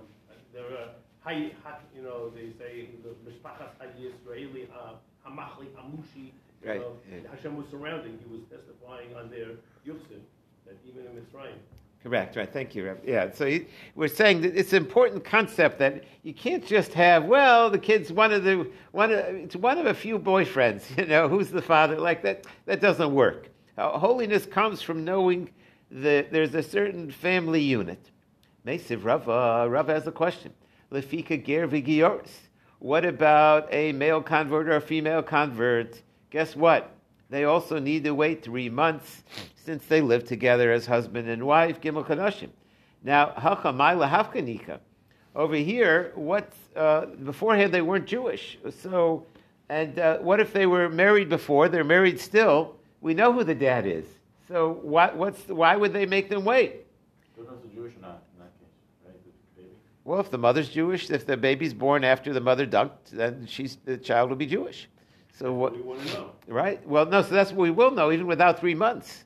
there 0.52 0.64
are, 0.64 0.88
high, 1.20 1.50
you 1.96 2.02
know, 2.02 2.30
they 2.30 2.50
say, 2.58 2.88
the 3.02 3.10
Mishpachas 3.30 3.70
HaYisraeli, 3.80 4.68
uh, 4.70 4.92
Hamachli, 5.26 5.68
Hamushi. 5.78 6.32
you 6.62 6.68
Right, 6.70 6.80
know. 6.80 6.94
Hashem 7.34 7.56
was 7.56 7.66
surrounding, 7.70 8.18
he 8.26 8.30
was 8.32 8.42
testifying 8.50 9.14
on 9.16 9.30
their 9.30 9.48
Yuksim, 9.86 10.20
that 10.66 10.76
even 10.86 11.06
in 11.06 11.12
Mitzrayim. 11.12 11.56
Correct, 12.02 12.34
right. 12.34 12.52
Thank 12.52 12.74
you, 12.74 12.84
Reb. 12.84 12.98
Yeah, 13.06 13.30
so 13.32 13.46
you, 13.46 13.64
we're 13.94 14.08
saying 14.08 14.40
that 14.40 14.56
it's 14.56 14.72
an 14.72 14.78
important 14.78 15.24
concept 15.24 15.78
that 15.78 16.02
you 16.24 16.34
can't 16.34 16.66
just 16.66 16.92
have, 16.94 17.24
well, 17.26 17.70
the 17.70 17.78
kid's 17.78 18.12
one 18.12 18.32
of 18.32 18.42
the, 18.42 18.68
one 18.90 19.12
of, 19.12 19.18
it's 19.20 19.54
one 19.54 19.78
of 19.78 19.86
a 19.86 19.94
few 19.94 20.18
boyfriends, 20.18 20.82
you 20.98 21.06
know, 21.06 21.28
who's 21.28 21.48
the 21.50 21.62
father, 21.62 21.98
like 21.98 22.22
that, 22.22 22.44
that 22.66 22.80
doesn't 22.80 23.14
work. 23.14 23.48
Uh, 23.78 23.98
holiness 23.98 24.44
comes 24.44 24.82
from 24.82 25.04
knowing 25.04 25.48
that 25.90 26.30
there's 26.30 26.54
a 26.54 26.62
certain 26.62 27.10
family 27.10 27.60
unit. 27.60 28.10
Mesiv 28.66 29.04
Rava, 29.04 29.66
Rava 29.68 29.94
has 29.94 30.06
a 30.06 30.12
question. 30.12 30.52
Lefika 30.90 31.42
ger 31.42 31.66
v'gioris. 31.66 32.30
What 32.78 33.04
about 33.04 33.72
a 33.72 33.92
male 33.92 34.22
convert 34.22 34.68
or 34.68 34.76
a 34.76 34.80
female 34.80 35.22
convert? 35.22 36.02
Guess 36.30 36.54
what? 36.54 36.94
They 37.30 37.44
also 37.44 37.78
need 37.78 38.04
to 38.04 38.14
wait 38.14 38.42
three 38.42 38.68
months 38.68 39.22
since 39.54 39.86
they 39.86 40.02
live 40.02 40.24
together 40.24 40.70
as 40.70 40.84
husband 40.84 41.28
and 41.28 41.44
wife. 41.44 41.80
Gimel 41.80 42.06
Kadashim. 42.06 42.50
Now, 43.02 43.32
Hachamayla 43.38 44.10
Hafkanika. 44.10 44.80
Over 45.34 45.54
here, 45.54 46.12
what 46.14 46.52
uh, 46.76 47.06
beforehand 47.06 47.72
they 47.72 47.80
weren't 47.80 48.06
Jewish. 48.06 48.58
So, 48.82 49.26
and 49.70 49.98
uh, 49.98 50.18
what 50.18 50.40
if 50.40 50.52
they 50.52 50.66
were 50.66 50.90
married 50.90 51.30
before? 51.30 51.70
They're 51.70 51.84
married 51.84 52.20
still. 52.20 52.76
We 53.02 53.14
know 53.14 53.32
who 53.32 53.42
the 53.44 53.54
dad 53.54 53.84
is. 53.84 54.06
So, 54.48 54.78
why, 54.80 55.10
what's 55.12 55.48
why 55.48 55.76
would 55.76 55.92
they 55.92 56.06
make 56.06 56.30
them 56.30 56.44
wait? 56.44 56.86
Don't 57.36 57.46
know 57.46 57.54
if 57.58 57.64
it's 57.64 57.74
Jewish 57.74 57.96
or 57.96 58.00
not 58.00 58.22
in 58.32 58.38
that 58.38 58.58
case, 58.60 58.68
right? 59.04 59.14
The 59.24 59.62
baby. 59.62 59.74
Well, 60.04 60.20
if 60.20 60.30
the 60.30 60.38
mother's 60.38 60.68
Jewish, 60.68 61.10
if 61.10 61.26
the 61.26 61.36
baby's 61.36 61.74
born 61.74 62.04
after 62.04 62.32
the 62.32 62.40
mother 62.40 62.66
dunked, 62.66 63.10
then 63.12 63.44
she's 63.46 63.76
the 63.84 63.96
child 63.96 64.30
will 64.30 64.36
be 64.36 64.46
Jewish. 64.46 64.88
So 65.32 65.52
what? 65.52 65.74
We 65.74 65.82
want 65.82 66.06
to 66.06 66.14
know. 66.14 66.30
Right? 66.46 66.86
Well, 66.86 67.04
no. 67.06 67.22
So 67.22 67.34
that's 67.34 67.50
what 67.50 67.62
we 67.62 67.70
will 67.70 67.90
know, 67.90 68.12
even 68.12 68.26
without 68.26 68.60
three 68.60 68.74
months. 68.74 69.24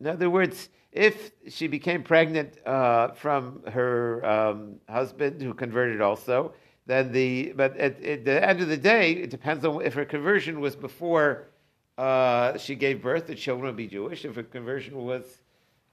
In 0.00 0.06
other 0.06 0.30
words, 0.30 0.70
if 0.92 1.32
she 1.48 1.66
became 1.66 2.02
pregnant 2.02 2.66
uh, 2.66 3.08
from 3.08 3.62
her 3.64 4.24
um, 4.24 4.76
husband, 4.88 5.42
who 5.42 5.52
converted 5.52 6.00
also, 6.00 6.54
then 6.86 7.12
the 7.12 7.52
but 7.56 7.76
at, 7.76 8.02
at 8.02 8.24
the 8.24 8.48
end 8.48 8.62
of 8.62 8.68
the 8.68 8.76
day, 8.76 9.12
it 9.12 9.28
depends 9.28 9.66
on 9.66 9.84
if 9.84 9.92
her 9.94 10.06
conversion 10.06 10.60
was 10.60 10.76
before 10.76 11.48
uh, 11.98 12.56
she 12.56 12.76
gave 12.76 13.02
birth. 13.02 13.26
The 13.26 13.34
children 13.34 13.66
would 13.66 13.76
be 13.76 13.88
Jewish. 13.88 14.24
If 14.24 14.36
a 14.36 14.42
conversion 14.42 14.96
was 15.04 15.24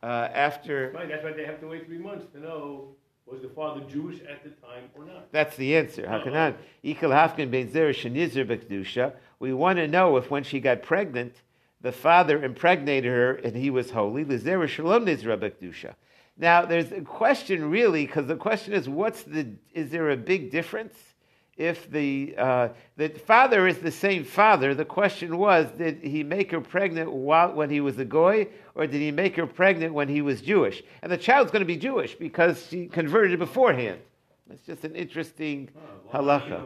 uh, 0.03 0.29
after, 0.33 0.91
Right, 0.95 1.09
that's 1.09 1.23
why 1.23 1.33
they 1.33 1.45
have 1.45 1.59
to 1.61 1.67
wait 1.67 1.87
three 1.87 1.97
months 1.97 2.25
to 2.33 2.39
know 2.39 2.95
was 3.25 3.41
the 3.41 3.49
father 3.49 3.81
Jewish 3.89 4.21
at 4.21 4.43
the 4.43 4.51
time 4.51 4.83
or 4.93 5.03
not. 5.03 5.31
That's 5.31 5.57
the 5.57 5.75
answer. 5.75 6.03
Hakanan. 6.03 6.55
Ikal 6.83 7.09
hafkin 7.09 7.49
ben 7.49 7.71
zer 7.71 7.91
shenizir 7.91 8.45
b'kedusha. 8.45 9.13
We 9.39 9.51
want 9.51 9.77
to 9.79 9.87
know 9.87 10.17
if 10.17 10.29
when 10.29 10.43
she 10.43 10.59
got 10.59 10.83
pregnant, 10.83 11.41
the 11.81 11.91
father 11.91 12.43
impregnated 12.43 13.11
her 13.11 13.33
and 13.33 13.55
he 13.55 13.71
was 13.71 13.89
holy. 13.89 14.23
Lizer 14.23 14.67
shalom 14.67 15.07
nizra 15.07 15.39
b'kedusha. 15.39 15.95
Now, 16.37 16.65
there's 16.65 16.91
a 16.91 17.01
question 17.01 17.71
really, 17.71 18.05
because 18.05 18.27
the 18.27 18.35
question 18.35 18.73
is, 18.73 18.87
what's 18.87 19.23
the? 19.23 19.55
Is 19.73 19.89
there 19.89 20.11
a 20.11 20.17
big 20.17 20.51
difference? 20.51 21.14
If 21.57 21.89
the 21.89 22.35
uh, 22.37 22.69
the 22.97 23.07
father 23.09 23.65
is 23.65 23.77
the 23.79 23.91
same 23.91 24.25
father, 24.25 24.73
the 24.75 24.83
question 24.83 25.37
was, 25.37 25.71
did 25.77 25.99
he 26.03 26.21
make 26.21 26.51
her 26.51 26.59
pregnant 26.59 27.09
while, 27.11 27.53
when 27.53 27.69
he 27.69 27.79
was 27.79 27.97
a 27.97 28.03
goy, 28.03 28.47
or 28.75 28.85
did 28.87 28.99
he 28.99 29.09
make 29.11 29.37
her 29.37 29.47
pregnant 29.47 29.93
when 29.93 30.09
he 30.09 30.21
was 30.21 30.41
Jewish? 30.41 30.83
And 31.01 31.09
the 31.09 31.17
child's 31.17 31.51
going 31.51 31.61
to 31.61 31.65
be 31.65 31.77
Jewish 31.77 32.13
because 32.15 32.67
she 32.69 32.87
converted 32.87 33.39
beforehand. 33.39 34.01
That's 34.47 34.61
just 34.63 34.83
an 34.83 34.95
interesting 34.95 35.69
halacha. 36.11 36.61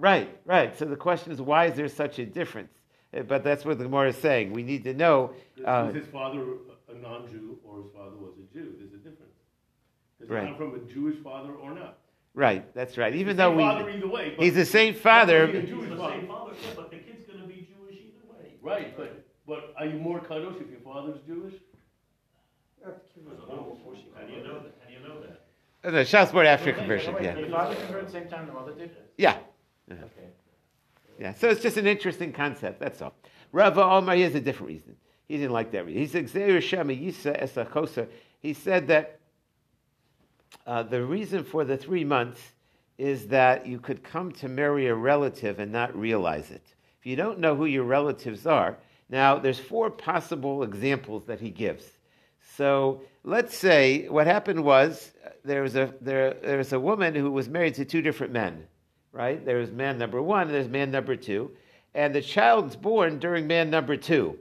Right, 0.00 0.28
right. 0.44 0.76
So 0.76 0.84
the 0.86 0.96
question 0.96 1.32
is, 1.32 1.40
why 1.40 1.66
is 1.66 1.76
there 1.76 1.88
such 1.88 2.18
a 2.18 2.26
difference? 2.26 2.72
Uh, 3.16 3.22
But 3.22 3.44
that's 3.44 3.64
what 3.64 3.78
the 3.78 3.84
Gemara 3.84 4.08
is 4.08 4.16
saying. 4.16 4.52
We 4.52 4.64
need 4.64 4.82
to 4.84 4.94
know. 4.94 5.30
Uh, 5.64 5.84
was 5.86 5.94
his 5.94 6.06
father 6.08 6.42
a 6.90 6.94
non-Jew 7.00 7.58
or 7.64 7.82
his 7.82 7.92
father 7.94 8.16
was 8.16 8.32
a 8.38 8.52
Jew? 8.52 8.74
There's 8.78 8.92
a 8.92 8.96
difference. 8.96 9.32
Does 10.20 10.28
Right. 10.28 10.42
he 10.42 10.48
come 10.48 10.56
from 10.56 10.74
a 10.74 10.92
Jewish 10.92 11.16
father 11.22 11.52
or 11.52 11.72
not? 11.72 11.98
Right, 12.34 12.72
that's 12.74 12.98
right. 12.98 13.14
Even 13.14 13.36
though 13.36 13.52
we, 13.54 14.04
way. 14.06 14.34
he's 14.38 14.54
the 14.54 14.64
same 14.64 14.94
father. 14.94 15.46
Jewish 15.46 15.90
the 15.90 15.96
father. 15.96 16.12
same 16.18 16.26
father, 16.28 16.52
yeah, 16.62 16.68
but 16.76 16.90
the 16.90 16.96
kid's 16.98 17.24
gonna 17.24 17.46
be 17.46 17.68
Jewish 17.76 17.98
either 18.00 18.32
way. 18.32 18.52
Right, 18.62 18.96
but 18.96 19.24
but 19.46 19.74
are 19.78 19.86
you 19.86 19.98
more 19.98 20.20
kadosh 20.20 20.60
if 20.60 20.70
your 20.70 20.80
father's 20.80 21.20
Jewish? 21.26 21.54
How 22.84 22.90
do 22.90 24.32
you 24.32 24.42
know 24.44 24.60
that? 24.60 24.74
How 24.82 24.88
do 24.88 24.92
you 24.92 25.00
know 25.08 25.20
that? 25.22 25.44
Uh, 25.84 25.90
The 25.90 25.98
Shas 26.04 26.32
word 26.32 26.46
after 26.46 26.66
Wait, 26.66 26.76
conversion. 26.78 27.14
Yeah, 27.20 27.34
Did 27.34 27.46
the 27.46 27.50
father 27.50 27.74
convert 27.76 28.00
at 28.02 28.06
the 28.06 28.12
same 28.12 28.28
time 28.28 28.46
the 28.46 28.52
mother 28.52 28.72
did? 28.72 28.90
yeah, 29.16 29.36
Okay. 29.90 30.02
yeah. 31.18 31.34
So 31.34 31.48
it's 31.48 31.62
just 31.62 31.76
an 31.76 31.86
interesting 31.86 32.32
concept. 32.32 32.80
That's 32.80 33.00
all. 33.02 33.14
Rava 33.52 33.82
Omar, 33.82 34.16
he 34.16 34.22
has 34.22 34.34
a 34.34 34.40
different 34.40 34.68
reason. 34.68 34.96
He 35.28 35.36
didn't 35.36 35.52
like 35.52 35.70
that 35.72 35.86
reason. 35.86 36.00
He 36.00 36.06
said, 36.06 36.24
"Gzeir 36.26 36.60
Shema 36.60 36.92
Yisa 36.92 37.42
Esachosa." 37.42 38.08
He 38.40 38.52
said 38.52 38.88
that 38.88 39.20
uh, 40.66 40.82
the 40.82 41.04
reason 41.04 41.44
for 41.44 41.64
the 41.64 41.76
three 41.76 42.04
months 42.04 42.40
is 42.98 43.28
that 43.28 43.66
you 43.66 43.78
could 43.78 44.02
come 44.02 44.32
to 44.32 44.48
marry 44.48 44.86
a 44.86 44.94
relative 44.94 45.58
and 45.58 45.72
not 45.72 45.96
realize 45.96 46.50
it. 46.50 46.62
If 47.00 47.06
you 47.06 47.16
don't 47.16 47.40
know 47.40 47.56
who 47.56 47.66
your 47.66 47.84
relatives 47.84 48.46
are, 48.46 48.78
now 49.08 49.38
there's 49.38 49.58
four 49.58 49.90
possible 49.90 50.62
examples 50.62 51.26
that 51.26 51.40
he 51.40 51.50
gives. 51.50 51.84
So 52.56 53.02
let's 53.24 53.56
say 53.56 54.08
what 54.08 54.26
happened 54.26 54.64
was 54.64 55.12
uh, 55.24 55.30
there 55.44 55.62
was 55.62 55.76
a 55.76 55.92
there, 56.00 56.34
there 56.34 56.58
was 56.58 56.72
a 56.72 56.80
woman 56.80 57.14
who 57.14 57.30
was 57.30 57.48
married 57.48 57.74
to 57.74 57.84
two 57.84 58.00
different 58.00 58.32
men, 58.32 58.66
right? 59.12 59.44
There 59.44 59.58
was 59.58 59.72
man 59.72 59.98
number 59.98 60.22
one, 60.22 60.48
there's 60.48 60.68
man 60.68 60.90
number 60.90 61.16
two, 61.16 61.50
and 61.94 62.14
the 62.14 62.22
child's 62.22 62.76
born 62.76 63.18
during 63.18 63.46
man 63.46 63.70
number 63.70 63.96
two, 63.96 64.38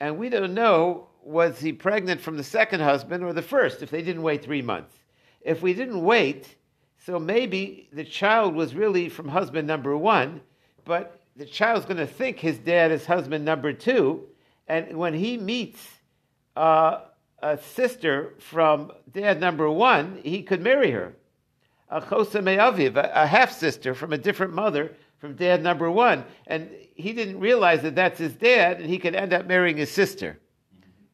and 0.00 0.18
we 0.18 0.28
don't 0.28 0.54
know 0.54 1.08
was 1.22 1.60
he 1.60 1.72
pregnant 1.72 2.20
from 2.20 2.36
the 2.36 2.42
second 2.44 2.80
husband 2.80 3.22
or 3.22 3.32
the 3.32 3.42
first 3.42 3.80
if 3.80 3.90
they 3.90 4.02
didn't 4.02 4.22
wait 4.22 4.42
three 4.42 4.62
months. 4.62 4.94
If 5.44 5.62
we 5.62 5.74
didn't 5.74 6.02
wait, 6.02 6.56
so 7.04 7.18
maybe 7.18 7.88
the 7.92 8.04
child 8.04 8.54
was 8.54 8.74
really 8.74 9.08
from 9.08 9.28
husband 9.28 9.66
number 9.66 9.96
one, 9.96 10.40
but 10.84 11.20
the 11.36 11.46
child's 11.46 11.84
going 11.84 11.96
to 11.96 12.06
think 12.06 12.38
his 12.38 12.58
dad 12.58 12.92
is 12.92 13.06
husband 13.06 13.44
number 13.44 13.72
two, 13.72 14.28
and 14.68 14.96
when 14.96 15.14
he 15.14 15.36
meets 15.36 15.80
uh, 16.56 17.00
a 17.42 17.58
sister 17.58 18.34
from 18.38 18.92
dad 19.10 19.40
number 19.40 19.68
one, 19.68 20.20
he 20.22 20.42
could 20.42 20.60
marry 20.60 20.90
her. 20.90 21.14
A 21.90 22.02
a 23.14 23.26
half 23.26 23.52
sister 23.52 23.94
from 23.94 24.12
a 24.12 24.18
different 24.18 24.54
mother 24.54 24.94
from 25.18 25.34
dad 25.34 25.62
number 25.62 25.90
one, 25.90 26.24
and 26.46 26.70
he 26.94 27.12
didn't 27.12 27.38
realize 27.38 27.82
that 27.82 27.94
that's 27.94 28.18
his 28.18 28.34
dad, 28.34 28.80
and 28.80 28.88
he 28.88 28.98
could 28.98 29.14
end 29.14 29.32
up 29.32 29.46
marrying 29.46 29.76
his 29.76 29.90
sister. 29.90 30.38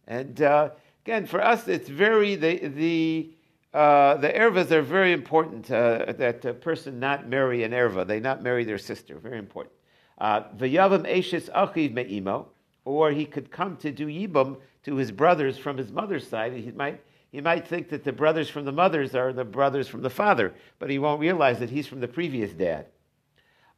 And 0.06 0.40
uh, 0.40 0.70
again, 1.04 1.26
for 1.26 1.42
us, 1.44 1.68
it's 1.68 1.88
very 1.88 2.36
the 2.36 2.68
the 2.68 3.30
uh, 3.74 4.16
the 4.16 4.28
ervas 4.28 4.70
are 4.70 4.82
very 4.82 5.12
important. 5.12 5.70
Uh, 5.70 6.12
that 6.18 6.44
a 6.44 6.54
person 6.54 6.98
not 6.98 7.28
marry 7.28 7.62
an 7.64 7.72
erva, 7.72 8.06
they 8.06 8.20
not 8.20 8.42
marry 8.42 8.64
their 8.64 8.78
sister. 8.78 9.18
Very 9.18 9.38
important. 9.38 9.74
Uh, 10.18 10.42
V'yavam 10.56 11.06
eshes 11.06 11.50
achiv 11.52 11.92
me'imo, 11.92 12.48
or 12.84 13.10
he 13.10 13.24
could 13.24 13.50
come 13.50 13.76
to 13.76 13.92
do 13.92 14.06
yibum 14.06 14.56
to 14.84 14.96
his 14.96 15.12
brothers 15.12 15.58
from 15.58 15.76
his 15.76 15.92
mother's 15.92 16.26
side. 16.26 16.52
He 16.52 16.70
might 16.72 17.00
he 17.30 17.40
might 17.42 17.68
think 17.68 17.90
that 17.90 18.04
the 18.04 18.12
brothers 18.12 18.48
from 18.48 18.64
the 18.64 18.72
mothers 18.72 19.14
are 19.14 19.32
the 19.32 19.44
brothers 19.44 19.86
from 19.86 20.00
the 20.00 20.10
father, 20.10 20.54
but 20.78 20.88
he 20.88 20.98
won't 20.98 21.20
realize 21.20 21.58
that 21.58 21.70
he's 21.70 21.86
from 21.86 22.00
the 22.00 22.08
previous 22.08 22.52
dad. 22.52 22.86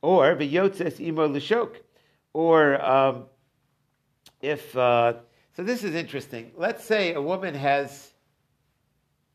Or 0.02 0.36
v'yotzes 0.36 1.00
imo 1.00 1.26
l'shok, 1.26 1.76
or 2.32 2.80
um, 2.84 3.24
if 4.40 4.76
uh, 4.76 5.14
so, 5.56 5.64
this 5.64 5.82
is 5.82 5.94
interesting. 5.94 6.52
Let's 6.56 6.84
say 6.84 7.12
a 7.12 7.20
woman 7.20 7.54
has 7.54 8.09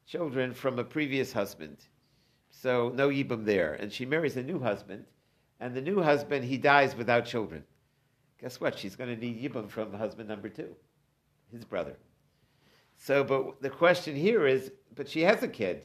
children 0.06 0.54
from 0.54 0.80
a 0.80 0.84
previous 0.84 1.34
husband, 1.34 1.78
so 2.52 2.92
no 2.96 3.10
yibum 3.10 3.46
there, 3.46 3.74
and 3.74 3.92
she 3.92 4.06
marries 4.06 4.38
a 4.38 4.44
new 4.44 4.60
husband, 4.60 5.06
and 5.60 5.74
the 5.74 5.82
new 5.82 6.02
husband 6.02 6.46
he 6.46 6.58
dies 6.58 6.96
without 6.96 7.26
children. 7.26 7.64
Guess 8.42 8.60
what? 8.60 8.78
She's 8.78 8.96
going 8.96 9.10
to 9.10 9.20
need 9.20 9.42
yibum 9.42 9.70
from 9.70 9.94
husband 9.94 10.30
number 10.30 10.50
two, 10.50 10.76
his 11.52 11.66
brother. 11.66 11.96
So, 12.98 13.24
but 13.24 13.62
the 13.62 13.70
question 13.70 14.16
here 14.16 14.48
is, 14.48 14.72
but 14.96 15.10
she 15.10 15.22
has 15.22 15.44
a 15.44 15.48
kid, 15.48 15.84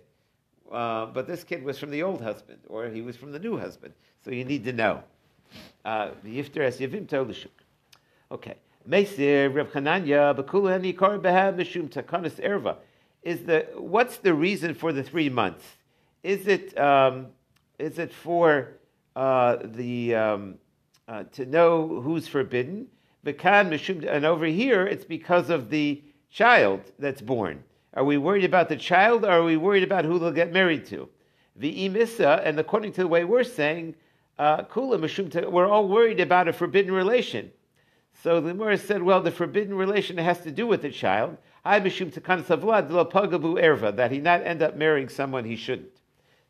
uh, 0.70 1.06
but 1.06 1.26
this 1.26 1.42
kid 1.42 1.64
was 1.64 1.78
from 1.78 1.90
the 1.90 2.02
old 2.02 2.20
husband, 2.20 2.60
or 2.68 2.88
he 2.88 3.02
was 3.02 3.16
from 3.16 3.32
the 3.32 3.38
new 3.38 3.56
husband. 3.56 3.94
So 4.24 4.30
you 4.30 4.44
need 4.44 4.64
to 4.64 4.72
know. 4.72 5.02
Uh, 5.84 6.10
Yifter 6.24 6.60
es 6.60 6.78
yivim 6.78 7.06
tolishuk. 7.06 7.48
Okay. 8.30 8.54
Meisir 8.88 9.52
Reb 9.52 9.72
Chananya 9.72 10.34
Bakula 10.36 10.76
and 10.76 10.84
Yikar 10.84 11.20
Behab 11.20 11.56
Mishum 11.56 11.88
Takanis 11.88 12.40
Erva. 12.40 12.76
Is 13.22 13.44
the 13.44 13.66
what's 13.74 14.18
the 14.18 14.34
reason 14.34 14.74
for 14.74 14.92
the 14.92 15.02
three 15.02 15.28
months? 15.28 15.64
Is 16.22 16.46
it 16.46 16.78
um, 16.78 17.26
is 17.78 17.98
it 17.98 18.12
for 18.12 18.68
uh, 19.14 19.58
the 19.62 20.14
um, 20.14 20.54
uh, 21.08 21.24
to 21.32 21.46
know 21.46 22.00
who's 22.00 22.26
forbidden? 22.28 22.86
And 23.22 24.24
over 24.24 24.46
here 24.46 24.86
it's 24.86 25.04
because 25.04 25.50
of 25.50 25.68
the 25.68 26.02
child 26.30 26.80
that's 26.98 27.20
born. 27.20 27.62
Are 27.94 28.04
we 28.04 28.16
worried 28.16 28.44
about 28.44 28.68
the 28.68 28.76
child 28.76 29.24
or 29.24 29.30
are 29.30 29.44
we 29.44 29.56
worried 29.56 29.82
about 29.82 30.04
who 30.04 30.18
they'll 30.18 30.30
get 30.30 30.52
married 30.52 30.86
to? 30.86 31.08
The 31.56 31.88
imisa, 31.88 32.40
and 32.44 32.58
according 32.58 32.92
to 32.92 33.02
the 33.02 33.08
way 33.08 33.24
we're 33.24 33.44
saying, 33.44 33.96
uh, 34.38 34.64
we're 34.74 35.68
all 35.68 35.88
worried 35.88 36.20
about 36.20 36.48
a 36.48 36.52
forbidden 36.52 36.92
relation. 36.92 37.50
So 38.22 38.40
the 38.40 38.52
Gemara 38.52 38.76
said, 38.76 39.02
well, 39.02 39.22
the 39.22 39.30
forbidden 39.30 39.74
relation 39.74 40.18
has 40.18 40.40
to 40.40 40.50
do 40.50 40.66
with 40.66 40.82
the 40.82 40.90
child. 40.90 41.38
Hai 41.64 41.80
mishum 41.80 42.12
takan 42.12 42.42
savlad 42.42 42.90
lo 42.90 43.04
pagabu 43.04 43.60
erva, 43.60 43.96
that 43.96 44.10
he 44.10 44.18
not 44.18 44.42
end 44.42 44.62
up 44.62 44.76
marrying 44.76 45.08
someone 45.08 45.44
he 45.44 45.56
shouldn't. 45.56 45.96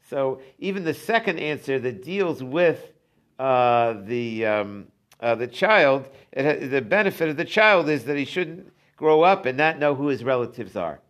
So 0.08 0.40
even 0.58 0.84
the 0.84 0.94
second 0.94 1.38
answer 1.38 1.78
that 1.78 2.02
deals 2.02 2.42
with 2.42 2.92
uh, 3.38 3.94
the 4.04 4.46
um, 4.46 4.86
uh, 5.20 5.34
the 5.36 5.46
child, 5.46 6.08
it 6.32 6.70
the 6.70 6.82
benefit 6.82 7.28
of 7.28 7.36
the 7.36 7.44
child 7.44 7.88
is 7.88 8.04
that 8.04 8.16
he 8.16 8.24
shouldn't 8.24 8.72
grow 8.96 9.22
up 9.22 9.46
and 9.46 9.56
not 9.56 9.78
know 9.78 9.94
who 9.94 10.08
his 10.08 10.24
relatives 10.24 10.76
are. 10.76 11.00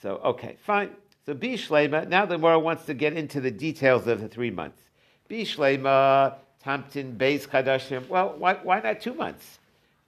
So, 0.00 0.20
okay, 0.24 0.56
fine. 0.64 0.90
So, 1.26 1.34
Bishlema, 1.34 2.08
now 2.08 2.24
the 2.24 2.36
Gemara 2.36 2.58
wants 2.58 2.86
to 2.86 2.94
get 2.94 3.14
into 3.14 3.40
the 3.40 3.50
details 3.50 4.06
of 4.06 4.20
the 4.20 4.28
three 4.28 4.50
months. 4.50 4.80
Bishlema, 5.28 6.36
Tamtin, 6.64 7.16
Beis 7.16 7.46
Chadashim. 7.48 8.08
Well, 8.08 8.34
why, 8.38 8.54
why 8.54 8.80
not 8.80 9.00
two 9.00 9.14
months? 9.14 9.58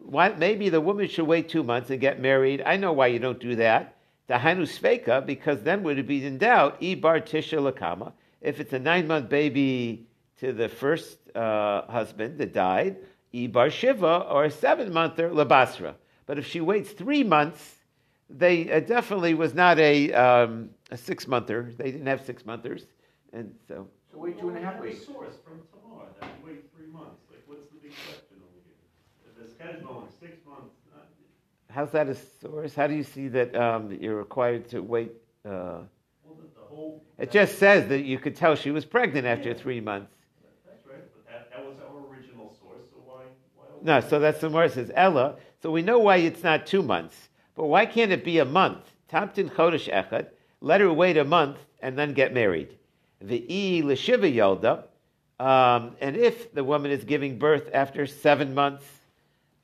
Why, 0.02 0.30
maybe 0.30 0.68
the 0.68 0.80
woman 0.80 1.08
should 1.08 1.26
wait 1.26 1.48
two 1.48 1.62
months 1.62 1.90
and 1.90 2.00
get 2.00 2.20
married. 2.20 2.62
I 2.64 2.76
know 2.76 2.92
why 2.92 3.08
you 3.08 3.18
don't 3.18 3.40
do 3.40 3.56
that. 3.56 3.96
Dahanu 4.28 4.62
Sveka, 4.62 5.26
because 5.26 5.62
then 5.62 5.82
would 5.82 5.98
it 5.98 6.06
be 6.06 6.24
in 6.24 6.38
doubt, 6.38 6.80
Ibar 6.80 7.22
Tisha 7.22 7.58
Lakama, 7.58 8.12
if 8.40 8.60
it's 8.60 8.72
a 8.72 8.78
nine 8.78 9.06
month 9.06 9.28
baby 9.28 10.06
to 10.38 10.52
the 10.52 10.68
first 10.68 11.18
uh, 11.34 11.82
husband 11.90 12.38
that 12.38 12.52
died, 12.52 12.96
Ibar 13.34 13.70
Shiva, 13.70 14.26
or 14.30 14.44
a 14.44 14.50
seven 14.50 14.92
monther 14.92 15.30
Labasra. 15.30 15.94
But 16.26 16.38
if 16.38 16.46
she 16.46 16.60
waits 16.60 16.92
three 16.92 17.24
months, 17.24 17.76
they 18.28 18.70
uh, 18.70 18.80
definitely 18.80 19.34
was 19.34 19.52
not 19.54 19.78
a, 19.80 20.12
um, 20.12 20.70
a 20.90 20.96
six 20.96 21.26
monther. 21.26 21.72
They 21.76 21.90
didn't 21.90 22.06
have 22.06 22.24
six 22.24 22.46
monthers. 22.46 22.86
And 23.32 23.52
so. 23.66 23.88
So 24.12 24.18
wait 24.18 24.38
two 24.38 24.48
and 24.48 24.58
a 24.58 24.60
half 24.60 24.80
weeks. 24.80 25.04
source 25.04 25.34
from 25.44 25.60
Tamar 25.72 26.06
that 26.20 26.30
wait 26.44 26.64
three 26.76 26.86
months. 26.86 27.20
Like, 27.30 27.42
what's 27.46 27.66
the 27.66 27.78
big 27.82 27.90
question 27.90 28.19
over 29.62 29.68
here? 29.68 29.76
If 29.76 29.82
the 29.82 29.86
schedule 29.86 30.08
is 30.08 30.14
six 30.20 30.46
months, 30.46 30.74
How's 31.70 31.92
that 31.92 32.08
a 32.08 32.16
source? 32.40 32.74
How 32.74 32.88
do 32.88 32.94
you 32.94 33.04
see 33.04 33.28
that, 33.28 33.54
um, 33.54 33.88
that 33.90 34.02
you're 34.02 34.16
required 34.16 34.68
to 34.70 34.80
wait? 34.80 35.12
Uh, 35.44 35.86
well, 36.24 36.36
the, 36.36 36.60
the 36.60 36.66
whole. 36.68 37.04
it 37.16 37.30
just 37.30 37.58
says 37.58 37.88
that 37.88 38.00
you 38.00 38.18
could 38.18 38.34
tell 38.34 38.56
she 38.56 38.72
was 38.72 38.84
pregnant 38.84 39.24
after 39.24 39.54
three 39.54 39.80
months. 39.80 40.12
That's 40.66 40.84
right, 40.84 41.04
but 41.14 41.32
that, 41.32 41.50
that 41.52 41.64
was 41.64 41.76
our 41.78 42.12
original 42.12 42.52
source, 42.60 42.82
so 42.90 43.00
why, 43.04 43.22
why? 43.54 43.66
No, 43.82 44.00
so 44.00 44.18
that's 44.18 44.40
the 44.40 44.50
more 44.50 44.64
it 44.64 44.72
says 44.72 44.90
Ella. 44.94 45.36
So 45.62 45.70
we 45.70 45.82
know 45.82 46.00
why 46.00 46.16
it's 46.16 46.42
not 46.42 46.66
two 46.66 46.82
months, 46.82 47.28
but 47.54 47.66
why 47.66 47.86
can't 47.86 48.10
it 48.10 48.24
be 48.24 48.40
a 48.40 48.44
month? 48.44 48.90
Tamtin 49.08 49.48
chodesh 49.48 49.88
echad. 49.92 50.26
Let 50.60 50.80
her 50.80 50.92
wait 50.92 51.16
a 51.16 51.24
month 51.24 51.58
and 51.80 51.96
then 51.96 52.14
get 52.14 52.34
married. 52.34 52.76
The 53.20 53.44
e 53.48 53.82
l'shiva 53.82 54.32
yolda. 54.34 54.84
Um, 55.38 55.96
and 56.00 56.16
if 56.16 56.52
the 56.52 56.64
woman 56.64 56.90
is 56.90 57.04
giving 57.04 57.38
birth 57.38 57.70
after 57.72 58.06
seven 58.06 58.54
months, 58.54 58.84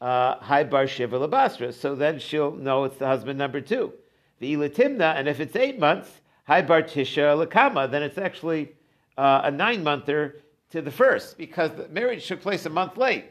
Uh, 0.00 0.37
hi 0.41 0.62
bar 0.62 0.87
shiva 0.87 1.19
labasra. 1.19 1.73
So 1.73 1.95
then 1.95 2.19
she'll 2.19 2.53
know 2.53 2.85
it's 2.85 2.99
the 2.99 3.07
husband 3.07 3.38
number 3.38 3.61
two. 3.61 3.93
The 4.38 4.55
ilatimna, 4.55 5.17
and 5.17 5.26
if 5.29 5.41
it's 5.41 5.57
eight 5.57 5.79
months, 5.79 6.11
hi 6.47 6.61
bar 6.62 6.83
tisha 6.83 7.47
lakama, 7.47 7.91
then 7.91 8.03
it's 8.03 8.19
actually 8.19 8.75
uh, 9.17 9.41
a 9.45 9.50
nine 9.50 9.83
monther 9.83 10.37
to 10.71 10.83
the 10.83 10.91
first 10.91 11.38
because 11.38 11.71
the 11.73 11.88
marriage 11.88 12.26
took 12.26 12.43
place 12.43 12.67
a 12.67 12.71
month 12.71 12.97
late. 12.99 13.25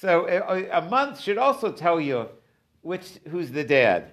So 0.00 0.26
a, 0.26 0.78
a 0.78 0.82
month 0.88 1.20
should 1.20 1.38
also 1.38 1.72
tell 1.72 2.00
you 2.00 2.28
which 2.82 3.18
who's 3.28 3.50
the 3.50 3.64
dad. 3.64 4.12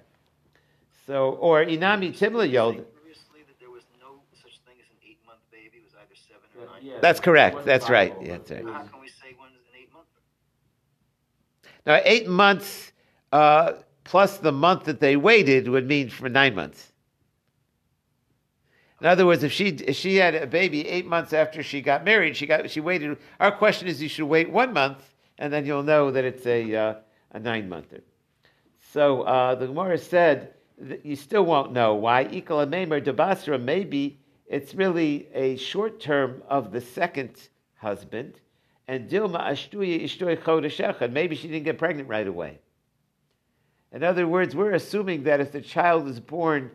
So 1.06 1.30
or 1.32 1.64
inami 1.64 2.16
timla 2.18 2.50
yod. 2.50 2.74
Previously, 2.74 3.40
that 3.46 3.58
there 3.60 3.70
was 3.70 3.84
no 4.00 4.20
such 4.42 4.58
thing 4.66 4.76
as 4.80 4.88
an 4.90 4.96
eight-month 5.08 5.40
baby, 5.52 5.80
was 5.82 5.92
either 5.94 6.16
seven 6.16 6.48
or 6.58 6.92
nine. 6.92 7.00
That's 7.00 7.20
correct. 7.20 7.64
That's 7.64 7.88
right. 7.88 8.14
Yeah, 8.20 8.38
that's 8.38 8.50
right. 8.50 8.64
How 8.64 8.82
can 8.82 9.00
we 9.00 9.08
say 9.08 9.34
one 9.36 9.50
is 9.50 9.60
an 9.72 9.80
eight-month? 9.80 10.06
Now 11.86 12.00
eight 12.04 12.28
months 12.28 12.92
uh, 13.32 13.72
plus 14.04 14.38
the 14.38 14.52
month 14.52 14.84
that 14.84 15.00
they 15.00 15.16
waited 15.16 15.68
would 15.68 15.86
mean 15.86 16.08
for 16.08 16.28
nine 16.28 16.54
months. 16.54 16.92
In 19.00 19.06
other 19.06 19.26
words, 19.26 19.42
if 19.42 19.52
she 19.52 19.68
if 19.68 19.96
she 19.96 20.16
had 20.16 20.34
a 20.34 20.46
baby 20.46 20.88
eight 20.88 21.06
months 21.06 21.32
after 21.32 21.62
she 21.62 21.82
got 21.82 22.04
married, 22.04 22.36
she 22.36 22.46
got 22.46 22.70
she 22.70 22.80
waited. 22.80 23.18
Our 23.40 23.52
question 23.52 23.88
is, 23.88 24.00
you 24.00 24.08
should 24.08 24.26
wait 24.26 24.50
one 24.50 24.72
month, 24.72 25.14
and 25.38 25.52
then 25.52 25.66
you'll 25.66 25.82
know 25.82 26.10
that 26.10 26.24
it's 26.24 26.46
a 26.46 26.74
uh, 26.74 26.94
a 27.32 27.40
nine 27.40 27.68
monther. 27.68 28.02
So 28.92 29.22
uh, 29.22 29.56
the 29.56 29.66
Gemara 29.66 29.98
said 29.98 30.54
that 30.78 31.04
you 31.04 31.16
still 31.16 31.44
won't 31.44 31.72
know 31.72 31.94
why. 31.94 32.24
Ikal 32.24 32.68
Meimer 32.68 33.04
Debasra 33.04 33.60
maybe 33.60 34.20
it's 34.46 34.74
really 34.74 35.28
a 35.34 35.56
short 35.56 36.00
term 36.00 36.42
of 36.48 36.72
the 36.72 36.80
second 36.80 37.48
husband, 37.74 38.40
and 38.88 39.08
Dilma 39.08 39.40
Ashtuya 39.40 40.02
Ishtoy 40.02 40.40
Chodeshechad. 40.40 41.12
Maybe 41.12 41.36
she 41.36 41.48
didn't 41.48 41.64
get 41.64 41.78
pregnant 41.78 42.08
right 42.08 42.26
away. 42.26 42.58
In 43.92 44.02
other 44.02 44.26
words, 44.26 44.56
we're 44.56 44.72
assuming 44.72 45.22
that 45.24 45.40
if 45.40 45.52
the 45.52 45.60
child 45.60 46.08
is 46.08 46.18
born 46.18 46.70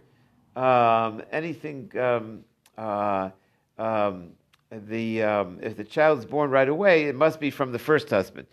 um, 0.55 1.21
anything, 1.31 1.91
um, 1.99 2.45
uh, 2.77 3.29
um, 3.77 4.29
the 4.71 5.23
um, 5.23 5.59
if 5.61 5.75
the 5.75 5.83
child's 5.83 6.25
born 6.25 6.49
right 6.49 6.69
away, 6.69 7.05
it 7.05 7.15
must 7.15 7.39
be 7.39 7.51
from 7.51 7.71
the 7.71 7.79
first 7.79 8.09
husband. 8.09 8.47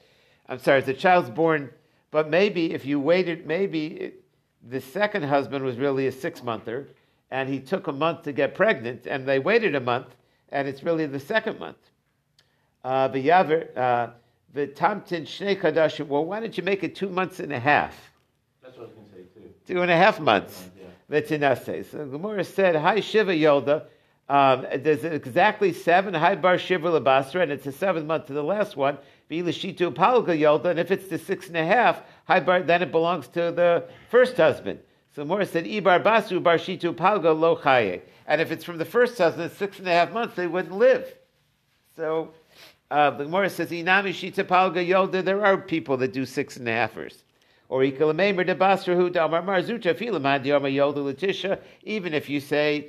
I'm 0.49 0.59
sorry, 0.59 0.81
if 0.81 0.87
the 0.87 0.95
child's 0.95 1.31
born, 1.31 1.71
but 2.11 2.29
maybe 2.29 2.73
if 2.73 2.85
you 2.85 3.01
waited, 3.01 3.47
maybe 3.47 3.87
it, 3.87 4.25
the 4.69 4.81
second 4.81 5.25
husband 5.25 5.65
was 5.65 5.77
really 5.77 6.07
a 6.07 6.13
six 6.13 6.43
monther, 6.43 6.89
and 7.31 7.49
he 7.49 7.61
took 7.61 7.87
a 7.87 7.93
month 7.93 8.23
to 8.23 8.33
get 8.33 8.55
pregnant, 8.55 9.07
and 9.07 9.27
they 9.27 9.39
waited 9.39 9.75
a 9.75 9.81
month, 9.81 10.09
and 10.51 10.67
it's 10.67 10.83
really 10.83 11.07
the 11.07 11.21
second 11.21 11.59
month. 11.59 11.79
Uh, 12.87 13.09
V'yaver, 13.09 13.77
uh, 13.77 14.11
v'tamtin 14.55 15.23
shnei 15.23 15.61
kadashim. 15.61 16.07
Well, 16.07 16.25
why 16.25 16.39
don't 16.39 16.57
you 16.57 16.63
make 16.63 16.85
it 16.85 16.95
two 16.95 17.09
months 17.09 17.41
and 17.41 17.53
a 17.53 17.59
half? 17.59 17.97
That's 18.63 18.77
what 18.77 18.85
I 18.85 18.87
was 18.87 18.95
going 18.95 19.07
to 19.07 19.13
say 19.13 19.23
too. 19.35 19.51
Two 19.67 19.83
and 19.83 19.91
a 19.91 19.97
half 19.97 20.21
months. 20.21 20.71
V'tinase. 21.11 21.91
So 21.91 21.99
the 21.99 22.05
Gemara 22.05 22.45
said, 22.45 22.77
"Hi 22.77 23.01
Shiva 23.01 23.33
Yolda." 23.33 23.87
Um, 24.29 24.67
there's 24.77 25.03
exactly 25.03 25.73
seven. 25.73 26.15
Hi 26.15 26.37
Bar 26.37 26.59
Shiva 26.59 26.89
Labasra, 26.89 27.43
and 27.43 27.51
it's 27.51 27.65
the 27.65 27.73
seventh 27.73 28.07
month 28.07 28.27
to 28.27 28.35
the 28.35 28.45
last 28.45 28.77
one. 28.77 28.99
V'Ilashitu 29.29 29.93
Palga 29.93 30.39
Yolda, 30.39 30.67
and 30.67 30.79
if 30.79 30.93
it's 30.93 31.09
the 31.09 31.19
six 31.19 31.49
and 31.49 31.57
a 31.57 31.67
half, 31.67 32.03
Hi 32.29 32.39
Bar, 32.39 32.63
then 32.63 32.83
it 32.83 32.93
belongs 32.93 33.27
to 33.27 33.51
the 33.51 33.89
first 34.13 34.37
husband. 34.37 34.79
So 35.13 35.25
the 35.25 35.29
Gemara 35.29 35.47
said, 35.47 35.65
"Ibar 35.65 36.05
Basu 36.05 36.39
Bar 36.39 36.59
Shitu 36.59 36.95
Palga 36.95 37.37
Lo 37.37 37.57
Chaye," 37.57 38.03
and 38.29 38.41
if 38.41 38.53
it's 38.53 38.63
from 38.63 38.79
the 38.79 38.85
first 38.85 39.19
husband, 39.19 39.47
it's 39.47 39.57
six 39.57 39.81
and 39.81 39.89
a 39.89 39.93
half 39.93 40.13
months, 40.13 40.37
they 40.37 40.47
wouldn't 40.47 40.79
live. 40.79 41.13
So 41.97 42.35
uh, 42.91 43.11
the 43.11 43.25
Gemara 43.25 43.49
says, 43.49 43.71
"Inami 43.71 44.11
Shita 44.11 44.45
Palga 44.45 44.87
Yolda." 44.87 45.25
There 45.25 45.45
are 45.45 45.57
people 45.57 45.97
that 45.97 46.13
do 46.13 46.27
six 46.27 46.59
and 46.59 46.69
a 46.69 46.73
halfers. 46.73 47.23
Or 47.69 47.81
ikalamemer 47.81 48.47
de 48.47 48.55
basrahu 48.55 49.11
damar 49.11 49.43
marzuta 49.43 49.95
filamad 49.95 50.45
yama 50.45 50.69
yolda 50.69 50.99
latisha. 50.99 51.59
Even 51.85 52.13
if 52.13 52.29
you 52.29 52.39
say 52.39 52.89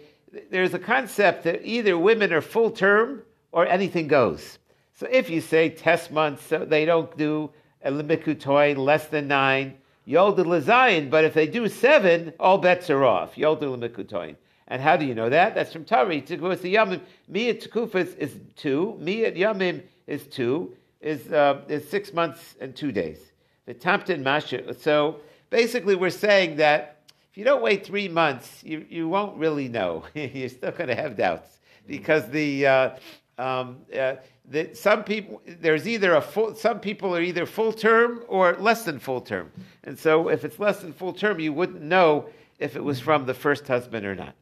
there's 0.51 0.73
a 0.73 0.79
concept 0.79 1.45
that 1.45 1.65
either 1.65 1.97
women 1.97 2.33
are 2.33 2.41
full 2.41 2.69
term 2.69 3.23
or 3.53 3.65
anything 3.65 4.07
goes. 4.07 4.59
So 4.93 5.07
if 5.09 5.29
you 5.29 5.41
say 5.41 5.69
test 5.69 6.11
months, 6.11 6.43
so 6.43 6.65
they 6.65 6.83
don't 6.83 7.15
do 7.17 7.49
a 7.83 7.91
limikutoin 7.91 8.77
less 8.77 9.07
than 9.07 9.27
nine, 9.29 9.77
yolda 10.07 10.43
lazayin. 10.45 11.09
But 11.09 11.23
if 11.23 11.33
they 11.33 11.47
do 11.47 11.69
seven, 11.69 12.33
all 12.39 12.57
bets 12.57 12.89
are 12.89 13.05
off. 13.05 13.35
Yolda 13.35 13.61
limikutoin. 13.63 14.35
And 14.67 14.81
how 14.81 14.97
do 14.97 15.05
you 15.05 15.15
know 15.15 15.29
that? 15.29 15.55
That's 15.55 15.71
from 15.71 15.85
Tari. 15.85 16.21
Tekufa 16.21 16.59
the 16.59 16.75
yamim. 16.75 17.01
Miyat 17.31 17.67
tekufas 17.67 18.17
is 18.17 18.35
two. 18.55 18.97
Miyat 19.01 19.37
yamim 19.37 19.81
is 20.07 20.27
two. 20.27 20.75
Is 20.99 21.31
uh, 21.31 21.61
is 21.67 21.87
six 21.87 22.11
months 22.13 22.55
and 22.59 22.75
two 22.75 22.91
days. 22.91 23.19
The 23.65 23.73
Tampton 23.73 24.23
Masha. 24.23 24.73
So 24.73 25.21
basically, 25.49 25.95
we're 25.95 26.09
saying 26.09 26.57
that 26.57 26.97
if 27.31 27.37
you 27.37 27.45
don't 27.45 27.61
wait 27.61 27.85
three 27.85 28.07
months, 28.07 28.63
you, 28.63 28.85
you 28.89 29.07
won't 29.07 29.37
really 29.37 29.67
know. 29.67 30.03
You're 30.13 30.49
still 30.49 30.71
going 30.71 30.87
to 30.87 30.95
have 30.95 31.15
doubts 31.15 31.59
because 31.85 32.27
the, 32.29 32.65
uh, 32.65 32.89
um, 33.37 33.77
uh, 33.97 34.15
the 34.49 34.73
some 34.73 35.03
people 35.03 35.41
there's 35.45 35.87
either 35.87 36.15
a 36.15 36.21
full 36.21 36.55
some 36.55 36.79
people 36.79 37.15
are 37.15 37.21
either 37.21 37.45
full 37.45 37.73
term 37.73 38.23
or 38.27 38.55
less 38.55 38.85
than 38.85 38.97
full 38.97 39.21
term, 39.21 39.51
and 39.83 39.99
so 39.99 40.29
if 40.29 40.45
it's 40.45 40.57
less 40.57 40.79
than 40.79 40.93
full 40.93 41.13
term, 41.13 41.39
you 41.39 41.51
wouldn't 41.53 41.81
know 41.81 42.29
if 42.59 42.75
it 42.75 42.83
was 42.83 42.99
from 42.99 43.25
the 43.25 43.33
first 43.33 43.67
husband 43.67 44.05
or 44.05 44.15
not. 44.15 44.33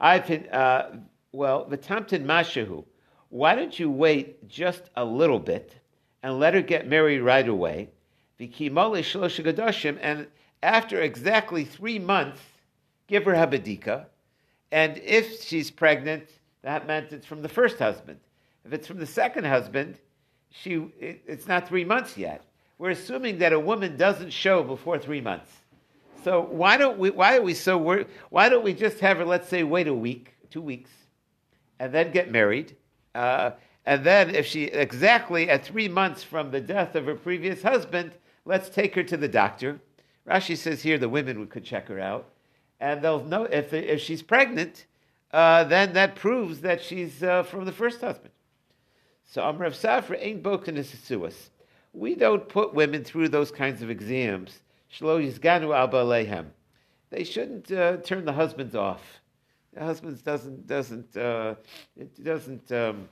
I've 0.00 0.48
uh, 0.48 0.90
well 1.32 1.66
the 1.66 1.76
Tampton 1.76 2.24
Mashahu. 2.24 2.84
Why 3.28 3.54
don't 3.54 3.78
you 3.78 3.90
wait 3.90 4.48
just 4.48 4.82
a 4.96 5.04
little 5.04 5.38
bit 5.38 5.76
and 6.22 6.40
let 6.40 6.54
her 6.54 6.62
get 6.62 6.88
married 6.88 7.20
right 7.20 7.48
away? 7.48 7.90
and 10.00 10.26
after 10.62 11.00
exactly 11.00 11.64
three 11.64 11.98
months, 11.98 12.40
give 13.06 13.24
her 13.24 13.34
habadika. 13.34 14.06
And 14.72 14.98
if 14.98 15.42
she's 15.42 15.70
pregnant, 15.70 16.28
that 16.62 16.86
meant 16.86 17.12
it's 17.12 17.26
from 17.26 17.42
the 17.42 17.48
first 17.48 17.78
husband. 17.78 18.18
If 18.64 18.72
it's 18.72 18.86
from 18.86 18.98
the 18.98 19.06
second 19.06 19.44
husband, 19.44 19.98
she 20.50 20.74
it, 20.98 21.22
it's 21.26 21.46
not 21.46 21.68
three 21.68 21.84
months 21.84 22.16
yet. 22.16 22.44
We're 22.78 22.90
assuming 22.90 23.38
that 23.38 23.52
a 23.52 23.60
woman 23.60 23.96
doesn't 23.96 24.30
show 24.30 24.62
before 24.62 24.98
three 24.98 25.20
months. 25.20 25.50
So 26.22 26.42
why 26.42 26.76
don't 26.76 26.98
we? 26.98 27.10
Why 27.10 27.36
are 27.36 27.42
we 27.42 27.54
so 27.54 27.78
worried? 27.78 28.08
Why 28.28 28.48
don't 28.48 28.64
we 28.64 28.74
just 28.74 29.00
have 29.00 29.18
her? 29.18 29.24
Let's 29.24 29.48
say 29.48 29.62
wait 29.62 29.88
a 29.88 29.94
week, 29.94 30.34
two 30.50 30.60
weeks, 30.60 30.90
and 31.78 31.92
then 31.92 32.12
get 32.12 32.30
married. 32.30 32.76
Uh, 33.14 33.52
and 33.86 34.04
then, 34.04 34.34
if 34.34 34.46
she 34.46 34.64
exactly 34.64 35.48
at 35.48 35.64
three 35.64 35.88
months 35.88 36.22
from 36.22 36.50
the 36.50 36.60
death 36.60 36.94
of 36.94 37.06
her 37.06 37.14
previous 37.14 37.62
husband, 37.62 38.12
let's 38.44 38.68
take 38.68 38.94
her 38.94 39.02
to 39.04 39.16
the 39.16 39.28
doctor. 39.28 39.80
Rashi 40.28 40.56
says 40.56 40.82
here 40.82 40.98
the 40.98 41.08
women 41.08 41.46
could 41.46 41.64
check 41.64 41.88
her 41.88 41.98
out, 41.98 42.28
and 42.78 43.02
they'll 43.02 43.24
know 43.24 43.44
if, 43.44 43.72
if 43.72 44.00
she's 44.00 44.22
pregnant, 44.22 44.86
uh, 45.32 45.64
then 45.64 45.94
that 45.94 46.14
proves 46.14 46.60
that 46.60 46.82
she's 46.82 47.22
uh, 47.22 47.42
from 47.42 47.64
the 47.64 47.72
first 47.72 48.00
husband. 48.00 48.32
So 49.24 49.42
Amar 49.42 49.62
Rav 49.62 49.72
Safra 49.74 50.18
ain't 50.20 50.42
boken 50.42 51.32
We 51.92 52.14
don't 52.14 52.48
put 52.48 52.74
women 52.74 53.04
through 53.04 53.28
those 53.28 53.50
kinds 53.50 53.80
of 53.80 53.90
exams 53.90 54.60
They 57.10 57.24
shouldn't 57.24 57.70
uh, 57.72 57.98
turn 57.98 58.24
the 58.24 58.32
husbands 58.32 58.74
off. 58.74 59.02
The 59.72 59.84
husbands 59.84 60.20
doesn't 60.22 60.66
doesn't 60.66 61.16
uh, 61.16 61.54
it 61.96 62.24
doesn't. 62.24 62.70
Um, 62.72 63.08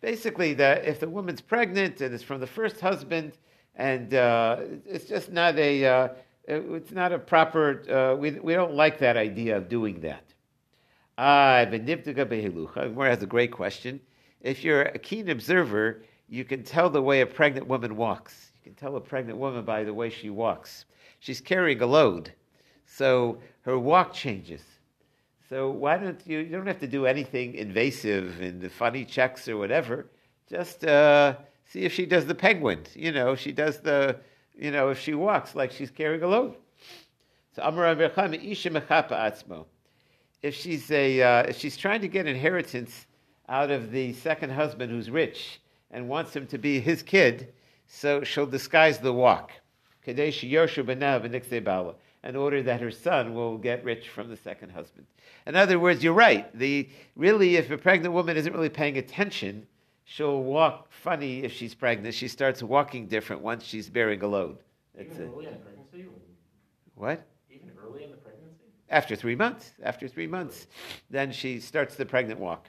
basically, 0.00 0.54
that 0.54 0.84
if 0.84 1.00
the 1.00 1.08
woman's 1.08 1.40
pregnant 1.40 2.00
and 2.00 2.14
it's 2.14 2.22
from 2.22 2.40
the 2.40 2.46
first 2.46 2.80
husband, 2.80 3.38
and 3.74 4.12
uh, 4.12 4.58
it's 4.84 5.06
just 5.06 5.32
not 5.32 5.58
a 5.58 5.84
uh, 5.84 6.08
it's 6.46 6.92
not 6.92 7.12
a 7.12 7.18
proper. 7.18 7.82
Uh, 7.90 8.16
we 8.16 8.32
we 8.32 8.52
don't 8.52 8.74
like 8.74 8.98
that 8.98 9.16
idea 9.16 9.56
of 9.56 9.68
doing 9.68 10.00
that. 10.00 10.24
Ah, 11.16 11.64
Gemara 11.64 13.08
has 13.08 13.22
a 13.22 13.26
great 13.26 13.50
question. 13.50 14.00
If 14.40 14.62
you're 14.62 14.82
a 14.82 14.98
keen 14.98 15.30
observer, 15.30 16.02
you 16.28 16.44
can 16.44 16.62
tell 16.62 16.90
the 16.90 17.02
way 17.02 17.22
a 17.22 17.26
pregnant 17.26 17.66
woman 17.66 17.96
walks. 17.96 18.47
Can 18.68 18.74
tell 18.74 18.96
a 18.96 19.00
pregnant 19.00 19.38
woman 19.38 19.64
by 19.64 19.82
the 19.82 19.94
way 19.94 20.10
she 20.10 20.28
walks. 20.28 20.84
She's 21.20 21.40
carrying 21.40 21.80
a 21.80 21.86
load, 21.86 22.34
so 22.84 23.38
her 23.62 23.78
walk 23.78 24.12
changes. 24.12 24.60
So 25.48 25.70
why 25.70 25.96
don't 25.96 26.20
you? 26.26 26.40
You 26.40 26.50
don't 26.50 26.66
have 26.66 26.80
to 26.80 26.86
do 26.86 27.06
anything 27.06 27.54
invasive 27.54 28.38
and 28.42 28.60
the 28.60 28.68
funny 28.68 29.06
checks 29.06 29.48
or 29.48 29.56
whatever. 29.56 30.10
Just 30.50 30.84
uh, 30.84 31.36
see 31.64 31.80
if 31.86 31.94
she 31.94 32.04
does 32.04 32.26
the 32.26 32.34
penguin. 32.34 32.84
You 32.94 33.10
know, 33.10 33.34
she 33.34 33.52
does 33.52 33.80
the. 33.80 34.18
You 34.54 34.70
know, 34.70 34.90
if 34.90 35.00
she 35.00 35.14
walks 35.14 35.54
like 35.54 35.72
she's 35.72 35.90
carrying 35.90 36.22
a 36.22 36.28
load. 36.28 36.54
So 37.56 37.62
Amar 37.62 37.86
Isha 37.98 38.70
Atzmo. 38.70 39.64
If 40.42 40.54
she's 40.54 40.90
a, 40.90 41.22
uh, 41.22 41.42
if 41.44 41.56
she's 41.56 41.78
trying 41.78 42.02
to 42.02 42.08
get 42.08 42.26
inheritance 42.26 43.06
out 43.48 43.70
of 43.70 43.92
the 43.92 44.12
second 44.12 44.50
husband 44.50 44.92
who's 44.92 45.08
rich 45.08 45.58
and 45.90 46.06
wants 46.06 46.36
him 46.36 46.46
to 46.48 46.58
be 46.58 46.80
his 46.80 47.02
kid, 47.02 47.54
so 47.88 48.22
she'll 48.22 48.46
disguise 48.46 48.98
the 48.98 49.12
walk. 49.12 49.50
Kadesh 50.04 50.42
Yoshu 50.44 51.94
in 52.24 52.36
order 52.36 52.62
that 52.62 52.80
her 52.80 52.90
son 52.90 53.34
will 53.34 53.58
get 53.58 53.84
rich 53.84 54.08
from 54.08 54.28
the 54.28 54.36
second 54.36 54.70
husband. 54.70 55.06
In 55.46 55.56
other 55.56 55.78
words, 55.78 56.04
you're 56.04 56.12
right. 56.12 56.56
The, 56.56 56.88
really, 57.16 57.56
if 57.56 57.70
a 57.70 57.78
pregnant 57.78 58.12
woman 58.14 58.36
isn't 58.36 58.52
really 58.52 58.68
paying 58.68 58.98
attention, 58.98 59.66
she'll 60.04 60.42
walk 60.42 60.92
funny 60.92 61.44
if 61.44 61.52
she's 61.52 61.74
pregnant. 61.74 62.14
She 62.14 62.28
starts 62.28 62.62
walking 62.62 63.06
different 63.06 63.42
once 63.42 63.64
she's 63.64 63.88
bearing 63.88 64.22
a 64.22 64.26
load. 64.26 64.58
Even 64.98 65.12
early 65.22 65.46
in 65.46 65.52
the 65.52 65.58
pregnancy? 65.58 66.06
What? 66.94 67.26
Even 67.50 67.70
early 67.82 68.04
in 68.04 68.10
the 68.10 68.16
pregnancy? 68.16 68.64
After 68.90 69.16
three 69.16 69.36
months. 69.36 69.72
After 69.82 70.08
three 70.08 70.26
months, 70.26 70.66
then 71.08 71.32
she 71.32 71.60
starts 71.60 71.94
the 71.94 72.04
pregnant 72.04 72.40
walk. 72.40 72.68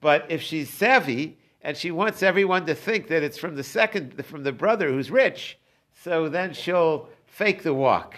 But 0.00 0.26
if 0.28 0.42
she's 0.42 0.70
savvy 0.70 1.38
and 1.62 1.76
she 1.76 1.90
wants 1.90 2.22
everyone 2.22 2.66
to 2.66 2.74
think 2.74 3.08
that 3.08 3.22
it's 3.22 3.38
from 3.38 3.56
the 3.56 3.64
second, 3.64 4.24
from 4.24 4.44
the 4.44 4.52
brother 4.52 4.88
who's 4.88 5.10
rich, 5.10 5.58
so 6.02 6.28
then 6.28 6.52
she'll 6.52 7.08
fake 7.26 7.62
the 7.62 7.74
walk. 7.74 8.14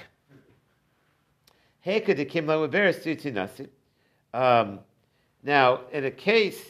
Um, 4.34 4.80
now, 5.42 5.80
in 5.92 6.04
a 6.04 6.10
case 6.10 6.62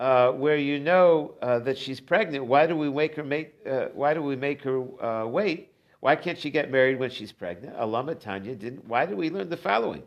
uh, 0.00 0.32
where 0.32 0.56
you 0.56 0.80
know 0.80 1.34
uh, 1.40 1.60
that 1.60 1.78
she's 1.78 2.00
pregnant, 2.00 2.46
why 2.46 2.66
do 2.66 2.76
we 2.76 2.90
make 2.90 3.14
her 3.14 3.24
make? 3.24 3.54
Uh, 3.64 3.86
why 3.94 4.14
do 4.14 4.22
we 4.22 4.34
make 4.34 4.62
her 4.62 4.82
uh, 5.02 5.26
wait? 5.26 5.72
Why 6.00 6.16
can't 6.16 6.38
she 6.38 6.50
get 6.50 6.70
married 6.70 6.98
when 6.98 7.10
she's 7.10 7.30
pregnant? 7.30 7.76
Alama 7.76 8.14
Tanya 8.14 8.54
didn't. 8.54 8.86
Why 8.86 9.06
do 9.06 9.14
we 9.14 9.30
learn 9.30 9.50
the 9.50 9.56
following? 9.56 10.02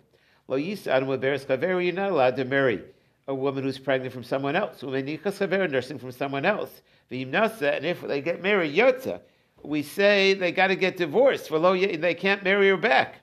Lo 0.48 0.58
You're 0.58 1.94
not 1.94 2.12
allowed 2.12 2.36
to 2.36 2.46
marry 2.46 2.82
a 3.28 3.36
woman 3.36 3.64
who's 3.64 3.78
pregnant 3.80 4.14
from 4.14 4.24
someone 4.24 4.56
else. 4.56 4.84
Nursing 4.84 6.00
from 6.00 6.12
someone 6.12 6.46
else. 6.46 6.82
And 7.10 7.86
if 7.86 8.02
they 8.02 8.22
get 8.22 8.42
married, 8.42 8.76
yotza, 8.76 9.22
we 9.64 9.82
say 9.84 10.34
they 10.34 10.52
got 10.52 10.68
to 10.68 10.76
get 10.76 10.98
divorced. 10.98 11.50
They 11.50 12.16
can't 12.16 12.44
marry 12.44 12.70
her 12.70 12.78
back. 12.78 13.22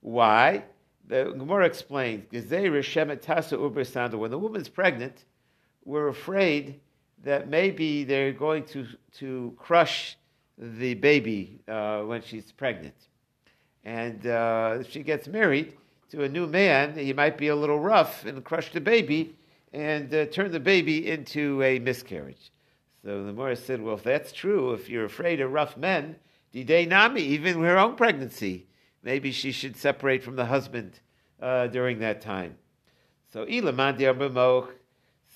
Why? 0.00 0.64
The 1.08 1.32
Gemara 1.36 1.66
explains, 1.66 2.24
when 2.30 2.50
the 4.30 4.38
woman's 4.38 4.68
pregnant, 4.68 5.24
we're 5.84 6.08
afraid 6.08 6.80
that 7.24 7.48
maybe 7.48 8.04
they're 8.04 8.32
going 8.32 8.64
to, 8.64 8.86
to 9.18 9.54
crush 9.56 10.16
the 10.58 10.94
baby 10.94 11.60
uh, 11.68 12.02
when 12.02 12.22
she's 12.22 12.52
pregnant. 12.52 12.94
And 13.84 14.26
uh, 14.26 14.78
if 14.80 14.90
she 14.90 15.02
gets 15.02 15.26
married 15.26 15.76
to 16.12 16.22
a 16.24 16.28
new 16.28 16.46
man, 16.46 16.94
he 16.94 17.14
might 17.14 17.38
be 17.38 17.48
a 17.48 17.56
little 17.56 17.80
rough 17.80 18.26
and 18.26 18.44
crush 18.44 18.70
the 18.70 18.80
baby 18.82 19.34
and 19.72 20.12
uh, 20.14 20.26
turn 20.26 20.52
the 20.52 20.60
baby 20.60 21.10
into 21.10 21.62
a 21.62 21.78
miscarriage. 21.78 22.52
So 23.02 23.24
the 23.24 23.32
Gemara 23.32 23.56
said, 23.56 23.80
well, 23.80 23.94
if 23.94 24.02
that's 24.02 24.30
true, 24.30 24.74
if 24.74 24.90
you're 24.90 25.06
afraid 25.06 25.40
of 25.40 25.50
rough 25.50 25.78
men, 25.78 26.16
Didei 26.52 26.86
Nami, 26.86 27.22
even 27.22 27.62
her 27.62 27.78
own 27.78 27.96
pregnancy, 27.96 28.66
maybe 29.02 29.32
she 29.32 29.52
should 29.52 29.74
separate 29.74 30.22
from 30.22 30.36
the 30.36 30.44
husband 30.44 31.00
uh, 31.40 31.68
during 31.68 31.98
that 32.00 32.20
time. 32.20 32.58
So 33.32 33.46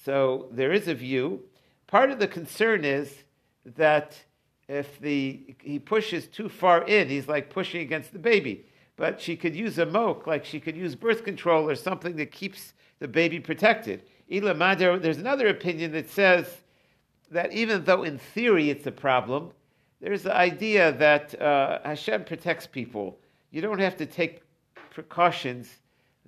So 0.05 0.49
there 0.53 0.73
is 0.73 0.89
a 0.89 0.95
view. 0.95 1.43
Part 1.87 2.11
of 2.11 2.19
the 2.19 2.29
concern 2.29 2.85
is 2.85 3.25
that 3.65 4.19
if 4.69 5.01
the 5.01 5.57
he 5.63 5.79
pushes 5.79 6.27
too 6.27 6.51
far 6.51 6.85
in, 6.85 7.09
he's 7.09 7.29
like 7.29 7.49
pushing 7.49 7.81
against 7.81 8.13
the 8.13 8.19
baby. 8.19 8.67
But 8.97 9.21
she 9.21 9.37
could 9.37 9.55
use 9.55 9.79
a 9.79 9.87
moch, 9.87 10.27
like 10.27 10.45
she 10.45 10.59
could 10.59 10.77
use 10.77 10.95
birth 10.95 11.25
control 11.25 11.69
or 11.69 11.75
something 11.75 12.17
that 12.17 12.33
keeps 12.33 12.73
the 12.99 13.09
baby 13.09 13.39
protected. 13.39 14.03
There's 14.29 15.19
another 15.19 15.49
opinion 15.49 15.93
that 15.93 16.11
says 16.11 16.63
that 17.31 17.53
even 17.53 17.85
though 17.85 18.03
in 18.03 18.19
theory 18.19 18.71
it's 18.71 18.87
a 18.87 18.93
problem, 18.93 19.53
there's 20.01 20.23
the 20.23 20.35
idea 20.35 20.93
that 20.93 21.41
uh, 21.41 21.81
Hashem 21.85 22.25
protects 22.25 22.67
people. 22.67 23.19
You 23.51 23.61
don't 23.61 23.79
have 23.79 23.97
to 23.99 24.07
take 24.07 24.43
precautions 24.91 25.69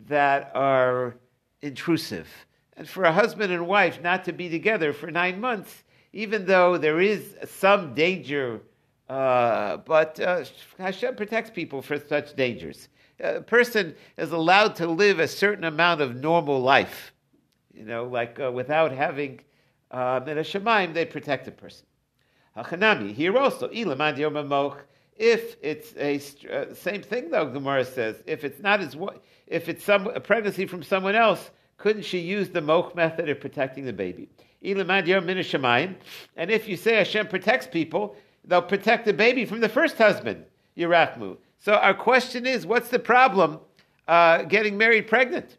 that 0.07 0.51
are 0.55 1.17
intrusive. 1.63 2.29
And 2.77 2.89
for 2.89 3.05
a 3.05 3.13
husband 3.13 3.53
and 3.53 3.67
wife 3.67 4.01
not 4.03 4.25
to 4.25 4.33
be 4.33 4.49
together 4.49 4.93
for 4.93 5.11
nine 5.11 5.41
months, 5.41 5.85
even 6.13 6.47
though 6.47 6.79
there 6.79 7.01
is 7.01 7.35
some 7.47 7.95
danger, 7.95 8.61
uh, 9.09 9.79
but 9.79 10.21
uh, 10.21 10.45
Hashem 10.79 11.17
protects 11.17 11.51
people 11.51 11.83
for 11.83 11.99
such 11.99 12.37
dangers. 12.37 12.89
A 13.21 13.41
person 13.41 13.95
is 14.17 14.31
allowed 14.31 14.77
to 14.77 14.87
live 14.87 15.19
a 15.19 15.29
certain 15.29 15.65
amount 15.65 16.01
of 16.01 16.17
normal 16.17 16.61
life, 16.61 17.13
you 17.75 17.85
know, 17.85 18.05
like 18.05 18.39
uh, 18.39 18.53
without 18.53 18.93
having 18.93 19.41
um, 19.91 20.29
in 20.29 20.39
a 20.39 20.43
shemaim, 20.43 20.95
they 20.95 21.05
protect 21.05 21.49
a 21.49 21.51
person. 21.51 21.87
Hachanami 22.57 23.13
here 23.13 23.37
also 23.37 23.69
if 25.19 25.57
it's 25.63 25.95
a 25.97 26.21
uh, 26.53 26.75
same 26.75 27.03
thing 27.03 27.31
though, 27.31 27.47
Gemara 27.47 27.85
says, 27.85 28.23
if 28.27 28.45
it's 28.45 28.63
not 28.63 28.81
as 28.81 28.97
if 29.47 29.69
it's 29.69 29.85
some 29.85 30.07
a 30.09 30.21
pregnancy 30.21 30.67
from 30.67 30.83
someone 30.83 31.15
else, 31.15 31.51
couldn't 31.77 32.05
she 32.05 32.19
use 32.19 32.49
the 32.51 32.61
moch 32.61 32.95
method 32.95 33.29
of 33.29 33.41
protecting 33.41 33.85
the 33.85 33.93
baby? 33.93 34.29
And 34.63 34.81
if 36.51 36.69
you 36.69 36.77
say 36.77 36.97
Hashem 36.97 37.29
protects 37.29 37.67
people, 37.67 38.17
they'll 38.45 38.63
protect 38.63 39.05
the 39.05 39.13
baby 39.13 39.45
from 39.45 39.61
the 39.61 39.69
first 39.69 39.99
husband, 39.99 40.45
Yerachmu. 40.77 41.37
So 41.59 41.75
our 41.75 41.95
question 41.95 42.47
is, 42.47 42.67
what's 42.67 42.89
the 42.89 42.99
problem 42.99 43.61
uh, 44.07 44.45
getting 44.45 44.77
married 44.77 45.09
pregnant? 45.09 45.57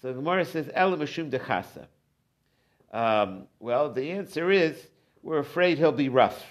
So 0.00 0.08
the 0.08 0.14
Gemara 0.14 0.44
says, 0.44 0.66
Elamashum 0.68 1.30
dechasa. 1.30 1.86
Um, 2.92 3.44
well, 3.60 3.92
the 3.92 4.10
answer 4.12 4.50
is, 4.50 4.86
we're 5.22 5.38
afraid 5.38 5.78
he'll 5.78 5.92
be 5.92 6.08
rough 6.08 6.44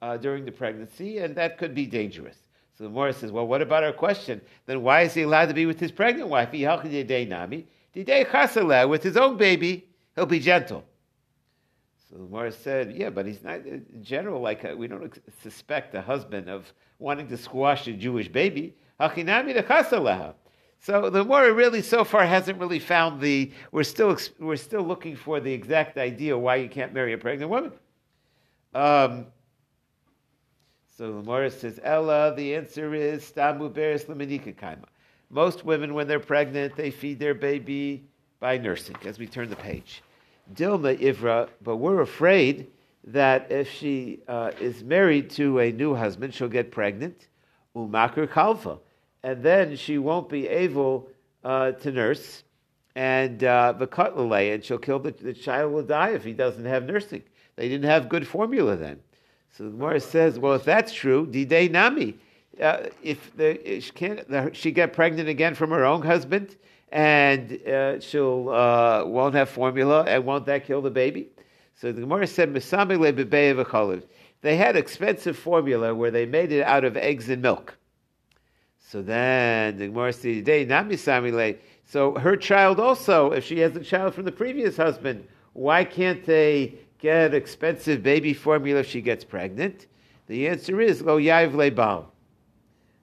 uh, 0.00 0.16
during 0.16 0.44
the 0.44 0.52
pregnancy, 0.52 1.18
and 1.18 1.34
that 1.36 1.58
could 1.58 1.74
be 1.74 1.86
dangerous. 1.86 2.36
So 2.76 2.84
the 2.84 2.90
Morris 2.90 3.18
says, 3.18 3.32
well, 3.32 3.46
what 3.46 3.62
about 3.62 3.84
our 3.84 3.92
question? 3.92 4.40
Then 4.66 4.82
why 4.82 5.02
is 5.02 5.14
he 5.14 5.22
allowed 5.22 5.46
to 5.46 5.54
be 5.54 5.66
with 5.66 5.80
his 5.80 5.90
pregnant 5.90 6.28
wife? 6.28 6.52
With 6.52 6.60
his 9.02 9.16
own 9.16 9.36
baby, 9.36 9.88
he'll 10.14 10.26
be 10.26 10.40
gentle. 10.40 10.84
So 12.08 12.16
the 12.16 12.24
Morris 12.24 12.56
said, 12.56 12.92
yeah, 12.92 13.10
but 13.10 13.26
he's 13.26 13.42
not, 13.42 13.66
in 13.66 13.84
general, 14.00 14.40
like 14.40 14.62
a, 14.62 14.72
uh, 14.72 14.76
we 14.76 14.86
don't 14.86 15.18
suspect 15.42 15.94
a 15.94 16.00
husband 16.00 16.48
of 16.48 16.72
wanting 17.00 17.26
to 17.28 17.36
squash 17.36 17.88
a 17.88 17.92
Jewish 17.92 18.28
baby. 18.28 18.76
So 20.78 21.10
the 21.10 21.24
Mora 21.24 21.52
really 21.52 21.82
so 21.82 22.04
far 22.04 22.24
hasn't 22.24 22.60
really 22.60 22.78
found 22.78 23.20
the. 23.20 23.50
We're 23.72 23.82
still 23.82 24.16
we're 24.38 24.56
still 24.56 24.82
looking 24.82 25.16
for 25.16 25.40
the 25.40 25.52
exact 25.52 25.98
idea 25.98 26.38
why 26.38 26.56
you 26.56 26.68
can't 26.68 26.94
marry 26.94 27.12
a 27.12 27.18
pregnant 27.18 27.50
woman. 27.50 27.72
Um, 28.72 29.26
so 30.96 31.12
the 31.12 31.20
Gemara 31.20 31.50
says, 31.50 31.80
Ella, 31.82 32.34
the 32.36 32.54
answer 32.54 32.94
is 32.94 33.24
Stamu 33.24 33.70
Beres 33.70 34.06
Kaima. 34.06 34.84
Most 35.28 35.64
women, 35.64 35.92
when 35.92 36.06
they're 36.06 36.20
pregnant, 36.20 36.76
they 36.76 36.90
feed 36.90 37.18
their 37.18 37.34
baby 37.34 38.06
by 38.38 38.56
nursing, 38.56 38.96
as 39.04 39.18
we 39.18 39.26
turn 39.26 39.50
the 39.50 39.56
page. 39.56 40.02
Dilma 40.54 40.98
Ivra, 40.98 41.48
but 41.62 41.76
we're 41.76 42.00
afraid 42.00 42.68
that 43.04 43.50
if 43.50 43.70
she 43.70 44.20
uh, 44.28 44.50
is 44.60 44.82
married 44.82 45.30
to 45.30 45.60
a 45.60 45.72
new 45.72 45.94
husband, 45.94 46.34
she'll 46.34 46.48
get 46.48 46.70
pregnant, 46.70 47.28
umakar 47.74 48.28
kalfa, 48.28 48.78
and 49.22 49.42
then 49.42 49.76
she 49.76 49.98
won't 49.98 50.28
be 50.28 50.48
able 50.48 51.08
uh, 51.44 51.72
to 51.72 51.92
nurse, 51.92 52.42
and 52.94 53.40
the 53.40 53.50
uh, 53.50 54.32
and 54.34 54.64
she'll 54.64 54.78
kill 54.78 54.98
the, 54.98 55.12
the 55.12 55.32
child 55.32 55.72
will 55.72 55.82
die 55.82 56.10
if 56.10 56.24
he 56.24 56.32
doesn't 56.32 56.64
have 56.64 56.84
nursing. 56.84 57.22
They 57.56 57.68
didn't 57.68 57.88
have 57.88 58.08
good 58.08 58.26
formula 58.26 58.76
then. 58.76 59.00
So 59.56 59.64
the 59.64 59.70
Gemara 59.70 60.00
says, 60.00 60.38
well, 60.38 60.54
if 60.54 60.64
that's 60.64 60.92
true, 60.92 61.26
didei 61.26 61.70
nami. 61.70 62.18
Uh, 62.60 62.84
if 63.02 63.36
the, 63.36 63.80
she 63.80 63.90
can't, 63.92 64.28
the, 64.28 64.50
she 64.52 64.70
get 64.70 64.92
pregnant 64.92 65.28
again 65.28 65.54
from 65.54 65.70
her 65.70 65.84
own 65.84 66.02
husband, 66.02 66.56
and 66.90 67.60
uh, 67.66 68.00
she'll 68.00 68.48
uh, 68.48 69.04
won't 69.04 69.34
have 69.34 69.48
formula, 69.48 70.04
and 70.04 70.24
won't 70.24 70.46
that 70.46 70.64
kill 70.66 70.82
the 70.82 70.90
baby? 70.90 71.28
So 71.74 71.92
the 71.92 72.00
Gemara 72.00 72.26
said. 72.26 72.54
They 74.42 74.56
had 74.56 74.76
expensive 74.76 75.36
formula 75.36 75.94
where 75.94 76.10
they 76.10 76.26
made 76.26 76.52
it 76.52 76.62
out 76.62 76.84
of 76.84 76.96
eggs 76.96 77.28
and 77.28 77.42
milk. 77.42 77.76
So 78.78 79.02
then 79.02 79.76
the 79.76 79.88
Gemara 79.88 80.12
said, 80.12 80.44
"Day 80.44 80.64
not 80.64 80.88
misamile." 80.88 81.58
So 81.84 82.14
her 82.14 82.36
child 82.36 82.78
also, 82.80 83.32
if 83.32 83.44
she 83.44 83.58
has 83.60 83.74
a 83.76 83.80
child 83.80 84.14
from 84.14 84.24
the 84.24 84.32
previous 84.32 84.76
husband, 84.76 85.26
why 85.52 85.84
can't 85.84 86.24
they 86.24 86.74
get 86.98 87.34
expensive 87.34 88.02
baby 88.02 88.32
formula 88.32 88.80
if 88.80 88.88
she 88.88 89.00
gets 89.00 89.24
pregnant? 89.24 89.86
The 90.28 90.48
answer 90.48 90.80
is 90.80 91.02
lo 91.02 91.18
yav. 91.18 92.06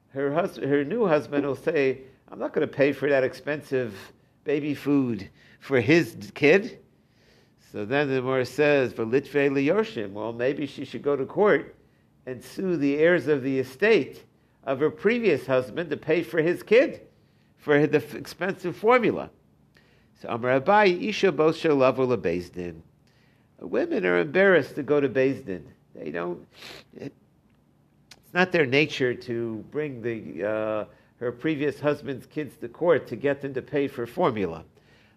Her 0.10 0.32
her 0.32 0.84
new 0.84 1.06
husband 1.06 1.46
will 1.46 1.56
say, 1.56 2.02
"I'm 2.34 2.40
not 2.40 2.52
going 2.52 2.68
to 2.68 2.74
pay 2.74 2.94
for 2.94 3.08
that 3.10 3.24
expensive 3.24 3.94
baby 4.44 4.74
food 4.74 5.30
for 5.60 5.80
his 5.80 6.32
kid." 6.34 6.80
So 7.72 7.86
then 7.86 8.10
the 8.10 8.16
Gemara 8.16 8.48
says, 8.48 8.92
"For 8.92 9.06
litve 9.06 9.52
liyoshim." 9.52 10.14
Well, 10.14 10.34
maybe 10.34 10.66
she 10.66 10.84
should 10.84 11.04
go 11.04 11.16
to 11.16 11.28
court 11.28 11.76
and 12.26 12.44
sue 12.44 12.76
the 12.76 12.98
heirs 12.98 13.28
of 13.28 13.44
the 13.44 13.60
estate 13.60 14.24
of 14.64 14.80
her 14.80 14.90
previous 14.90 15.46
husband 15.46 15.92
to 15.92 15.98
pay 15.98 16.24
for 16.24 16.42
his 16.42 16.64
kid 16.64 17.02
for 17.56 17.86
the 17.86 18.04
expensive 18.18 18.76
formula. 18.76 19.30
So 20.20 20.30
Amar 20.30 20.60
Abai, 20.60 21.08
Isha 21.10 21.34
Bosha 21.34 21.70
Lavu 21.70 22.18
Bezdin. 22.18 22.82
Women 23.60 24.08
are 24.08 24.18
embarrassed 24.18 24.74
to 24.74 24.82
go 24.82 25.00
to 25.00 25.08
Bezdin. 25.08 25.66
They 25.94 26.10
don't. 26.10 26.48
It, 26.98 27.14
it's 28.10 28.34
not 28.34 28.52
their 28.52 28.66
nature 28.66 29.14
to 29.14 29.64
bring 29.70 30.02
the 30.02 30.44
uh, 30.44 30.86
her 31.24 31.32
previous 31.32 31.80
husband's 31.80 32.26
kids 32.26 32.58
to 32.58 32.68
court 32.68 33.08
to 33.08 33.16
get 33.16 33.42
them 33.42 33.54
to 33.54 33.62
pay 33.62 33.88
for 33.88 34.06
formula. 34.06 34.64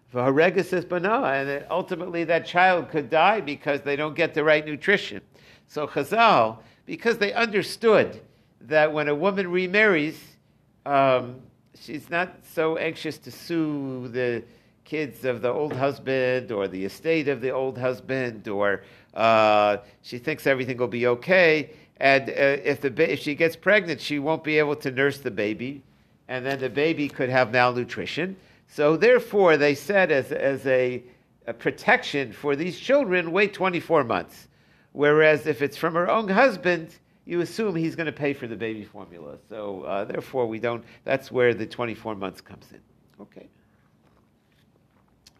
For 0.09 0.21
Haregas 0.21 0.87
bana, 0.87 1.21
and 1.27 1.65
ultimately 1.69 2.23
that 2.23 2.45
child 2.45 2.89
could 2.89 3.09
die 3.09 3.41
because 3.41 3.81
they 3.81 3.97
don't 3.97 4.15
get 4.15 4.33
the 4.33 4.43
right 4.43 4.65
nutrition. 4.65 5.21
So 5.67 5.85
Chazal, 5.85 6.59
because 6.85 7.17
they 7.17 7.33
understood 7.33 8.21
that 8.61 8.91
when 8.91 9.09
a 9.09 9.15
woman 9.15 9.51
remarries, 9.51 10.37
um, 10.85 11.41
she's 11.77 12.09
not 12.09 12.33
so 12.41 12.77
anxious 12.77 13.17
to 13.17 13.31
sue 13.31 14.07
the 14.07 14.43
kids 14.85 15.25
of 15.25 15.41
the 15.41 15.51
old 15.51 15.73
husband 15.73 16.53
or 16.53 16.69
the 16.69 16.85
estate 16.85 17.27
of 17.27 17.41
the 17.41 17.51
old 17.51 17.77
husband, 17.77 18.47
or 18.47 18.83
uh, 19.13 19.77
she 20.01 20.17
thinks 20.17 20.47
everything 20.47 20.77
will 20.77 20.87
be 20.87 21.07
okay. 21.07 21.71
And 21.97 22.29
uh, 22.29 22.63
if 22.63 22.79
the 22.79 22.91
ba- 22.91 23.11
if 23.11 23.19
she 23.19 23.35
gets 23.35 23.57
pregnant, 23.57 23.99
she 23.99 24.19
won't 24.19 24.45
be 24.45 24.57
able 24.57 24.77
to 24.77 24.91
nurse 24.91 25.17
the 25.17 25.31
baby, 25.31 25.83
and 26.27 26.45
then 26.45 26.59
the 26.59 26.69
baby 26.69 27.07
could 27.07 27.29
have 27.29 27.51
malnutrition. 27.51 28.35
So 28.67 28.97
therefore, 28.97 29.57
they 29.57 29.75
said 29.75 30.11
as 30.11 30.31
as 30.31 30.65
a, 30.65 31.03
a 31.45 31.53
protection 31.53 32.33
for 32.33 32.55
these 32.55 32.79
children, 32.79 33.31
wait 33.31 33.53
24 33.53 34.03
months. 34.03 34.47
Whereas 34.91 35.47
if 35.47 35.61
it's 35.61 35.77
from 35.77 35.93
her 35.93 36.09
own 36.09 36.27
husband, 36.27 36.95
you 37.25 37.41
assume 37.41 37.75
he's 37.75 37.95
going 37.95 38.07
to 38.07 38.11
pay 38.11 38.33
for 38.33 38.47
the 38.47 38.55
baby 38.55 38.83
formula. 38.83 39.37
So 39.49 39.83
uh, 39.83 40.05
therefore, 40.05 40.47
we 40.47 40.59
don't. 40.59 40.83
That's 41.03 41.31
where 41.31 41.53
the 41.53 41.65
24 41.65 42.15
months 42.15 42.41
comes 42.41 42.65
in. 42.71 42.79
Okay. 43.21 43.47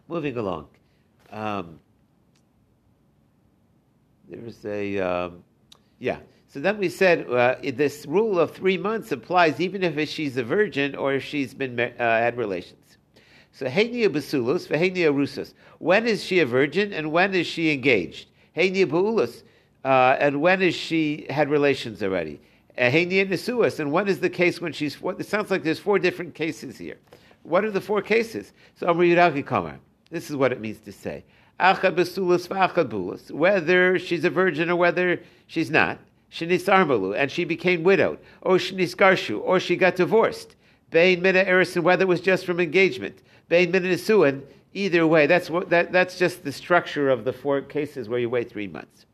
Moving 0.06 0.36
along. 0.36 0.68
Um, 1.30 1.80
there's 4.28 4.64
a 4.64 4.98
um, 4.98 5.42
yeah. 5.98 6.18
So 6.50 6.60
then 6.60 6.78
we 6.78 6.88
said 6.88 7.28
uh, 7.30 7.56
this 7.62 8.06
rule 8.06 8.40
of 8.40 8.52
three 8.52 8.78
months 8.78 9.12
applies 9.12 9.60
even 9.60 9.82
if 9.82 10.08
she's 10.08 10.38
a 10.38 10.42
virgin 10.42 10.94
or 10.94 11.12
if 11.14 11.22
she's 11.22 11.52
been 11.52 11.78
uh, 11.78 11.92
had 11.98 12.38
relations. 12.38 12.96
So 13.52 13.66
Heinia 13.66 14.08
basulus 14.08 14.66
for 14.66 14.74
Heinia 14.74 15.12
rusas. 15.12 15.52
When 15.78 16.06
is 16.06 16.24
she 16.24 16.40
a 16.40 16.46
virgin 16.46 16.94
and 16.94 17.12
when 17.12 17.34
is 17.34 17.46
she 17.46 17.70
engaged? 17.70 18.28
Heinia 18.56 18.86
baulus. 18.86 19.42
Uh, 19.84 20.16
and 20.18 20.40
when 20.40 20.62
is 20.62 20.74
she 20.74 21.26
had 21.28 21.50
relations 21.50 22.02
already? 22.02 22.40
Heinia 22.78 23.28
nesuas. 23.28 23.78
And 23.78 23.92
when 23.92 24.08
is 24.08 24.20
the 24.20 24.30
case 24.30 24.58
when 24.60 24.72
she's? 24.72 24.96
It 25.18 25.26
sounds 25.26 25.50
like 25.50 25.62
there's 25.62 25.78
four 25.78 25.98
different 25.98 26.34
cases 26.34 26.78
here. 26.78 26.96
What 27.42 27.64
are 27.64 27.70
the 27.70 27.80
four 27.80 28.00
cases? 28.00 28.52
So 28.74 28.86
Amri. 28.86 29.78
This 30.10 30.30
is 30.30 30.36
what 30.36 30.52
it 30.52 30.60
means 30.60 30.78
to 30.80 30.92
say. 30.92 31.24
Whether 33.30 33.98
she's 33.98 34.24
a 34.24 34.30
virgin 34.30 34.70
or 34.70 34.76
whether 34.76 35.20
she's 35.46 35.70
not. 35.70 35.98
Shenis 36.30 36.64
armalu, 36.64 37.16
and 37.16 37.30
she 37.30 37.44
became 37.44 37.82
widowed. 37.82 38.18
Or 38.42 38.56
shenis 38.56 38.94
garshu, 38.94 39.40
or 39.42 39.60
she 39.60 39.76
got 39.76 39.96
divorced. 39.96 40.56
Bain 40.90 41.22
mina 41.22 41.44
erison, 41.44 41.82
whether 41.82 42.02
it 42.02 42.08
was 42.08 42.20
just 42.20 42.44
from 42.46 42.60
engagement. 42.60 43.22
Bain 43.48 43.70
mina 43.70 43.88
nisuan, 43.88 44.42
either 44.74 45.06
way. 45.06 45.26
That's, 45.26 45.50
what, 45.50 45.70
that, 45.70 45.92
that's 45.92 46.18
just 46.18 46.44
the 46.44 46.52
structure 46.52 47.08
of 47.10 47.24
the 47.24 47.32
four 47.32 47.60
cases 47.62 48.08
where 48.08 48.18
you 48.18 48.30
wait 48.30 48.50
three 48.50 48.68
months. 48.68 49.06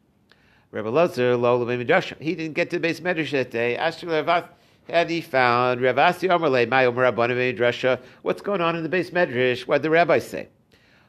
Rebbe 0.70 0.90
Lozer, 0.90 1.40
lo 1.40 1.64
Midrash. 1.64 2.12
He 2.18 2.34
didn't 2.34 2.54
get 2.54 2.70
to 2.70 2.80
beis 2.80 3.00
medrash 3.00 3.30
that 3.30 3.52
day. 3.52 3.76
Asher 3.76 4.08
Levath 4.08 4.48
had 4.88 5.08
he 5.08 5.20
found 5.20 5.80
Ravasi 5.80 6.28
Omerle, 6.28 6.68
my 6.68 6.86
Omer 6.86 7.12
Rabbanim. 7.12 8.00
What's 8.22 8.42
going 8.42 8.60
on 8.60 8.74
in 8.74 8.82
the 8.82 8.88
beis 8.88 9.12
medrash? 9.12 9.68
What 9.68 9.82
the 9.82 9.90
rabbis 9.90 10.26
say? 10.26 10.48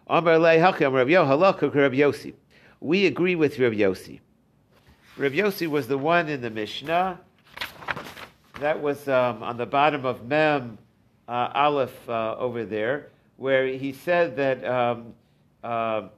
Omerle 0.08 0.60
Hachim 0.60 0.94
Rav 0.94 1.08
Yohalach 1.08 1.62
Rav 1.62 1.92
Yossi. 1.94 2.36
We 2.80 3.08
agree 3.08 3.34
with 3.34 3.58
Rav 3.58 3.74
Yossi. 3.74 4.20
Rav 5.18 5.32
Yossi 5.32 5.68
was 5.68 5.88
the 5.88 5.98
one 5.98 6.28
in 6.28 6.42
the 6.42 6.50
Mishnah 6.50 7.18
that 8.60 8.82
was 8.82 9.08
um, 9.08 9.44
on 9.44 9.56
the 9.56 9.66
bottom 9.66 10.06
of 10.06 10.26
Mem 10.26 10.78
uh, 11.30 11.52
Aleph 11.56 12.10
uh, 12.10 12.36
over 12.38 12.66
there, 12.66 13.12
where 13.38 13.66
he 13.68 13.94
said 13.94 14.36
that 14.36 14.66
um, 14.66 15.14
uh, 15.64 16.10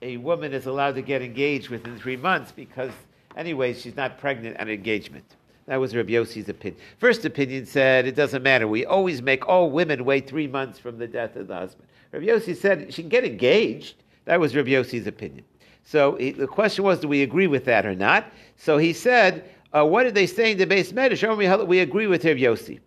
a 0.00 0.16
woman 0.18 0.52
is 0.52 0.66
allowed 0.66 0.94
to 0.94 1.02
get 1.02 1.22
engaged 1.22 1.70
within 1.70 1.98
three 1.98 2.16
months 2.16 2.52
because, 2.52 2.92
anyway, 3.36 3.74
she's 3.74 3.96
not 3.96 4.16
pregnant 4.16 4.56
at 4.58 4.68
engagement. 4.68 5.24
That 5.66 5.78
was 5.78 5.94
Rabbi 5.96 6.12
Yossi's 6.12 6.48
opinion. 6.48 6.80
First 6.98 7.24
opinion 7.24 7.66
said 7.66 8.06
it 8.06 8.14
doesn't 8.14 8.44
matter. 8.44 8.68
We 8.68 8.86
always 8.86 9.22
make 9.22 9.48
all 9.48 9.72
women 9.72 10.04
wait 10.04 10.28
three 10.28 10.46
months 10.46 10.78
from 10.78 10.98
the 10.98 11.08
death 11.08 11.34
of 11.34 11.48
the 11.48 11.54
husband. 11.56 11.88
Rabbi 12.12 12.26
Yossi 12.26 12.56
said 12.56 12.94
she 12.94 13.02
can 13.02 13.08
get 13.08 13.24
engaged. 13.24 13.96
That 14.24 14.38
was 14.38 14.54
Rabbi 14.54 14.70
Yossi's 14.70 15.08
opinion. 15.08 15.44
So 15.84 16.16
he, 16.16 16.30
the 16.30 16.46
question 16.46 16.84
was, 16.84 17.00
do 17.00 17.08
we 17.08 17.22
agree 17.22 17.46
with 17.46 17.64
that 17.66 17.84
or 17.84 17.94
not? 17.94 18.26
So 18.56 18.78
he 18.78 18.92
said, 18.92 19.44
uh, 19.72 19.84
what 19.84 20.04
did 20.04 20.14
they 20.14 20.26
say 20.26 20.52
in 20.52 20.58
the 20.58 20.66
beis 20.66 20.92
medrash? 20.92 21.66
We 21.66 21.80
agree 21.80 22.06
with 22.06 22.24
Rabbi 22.24 22.40
Yossi. 22.40 22.80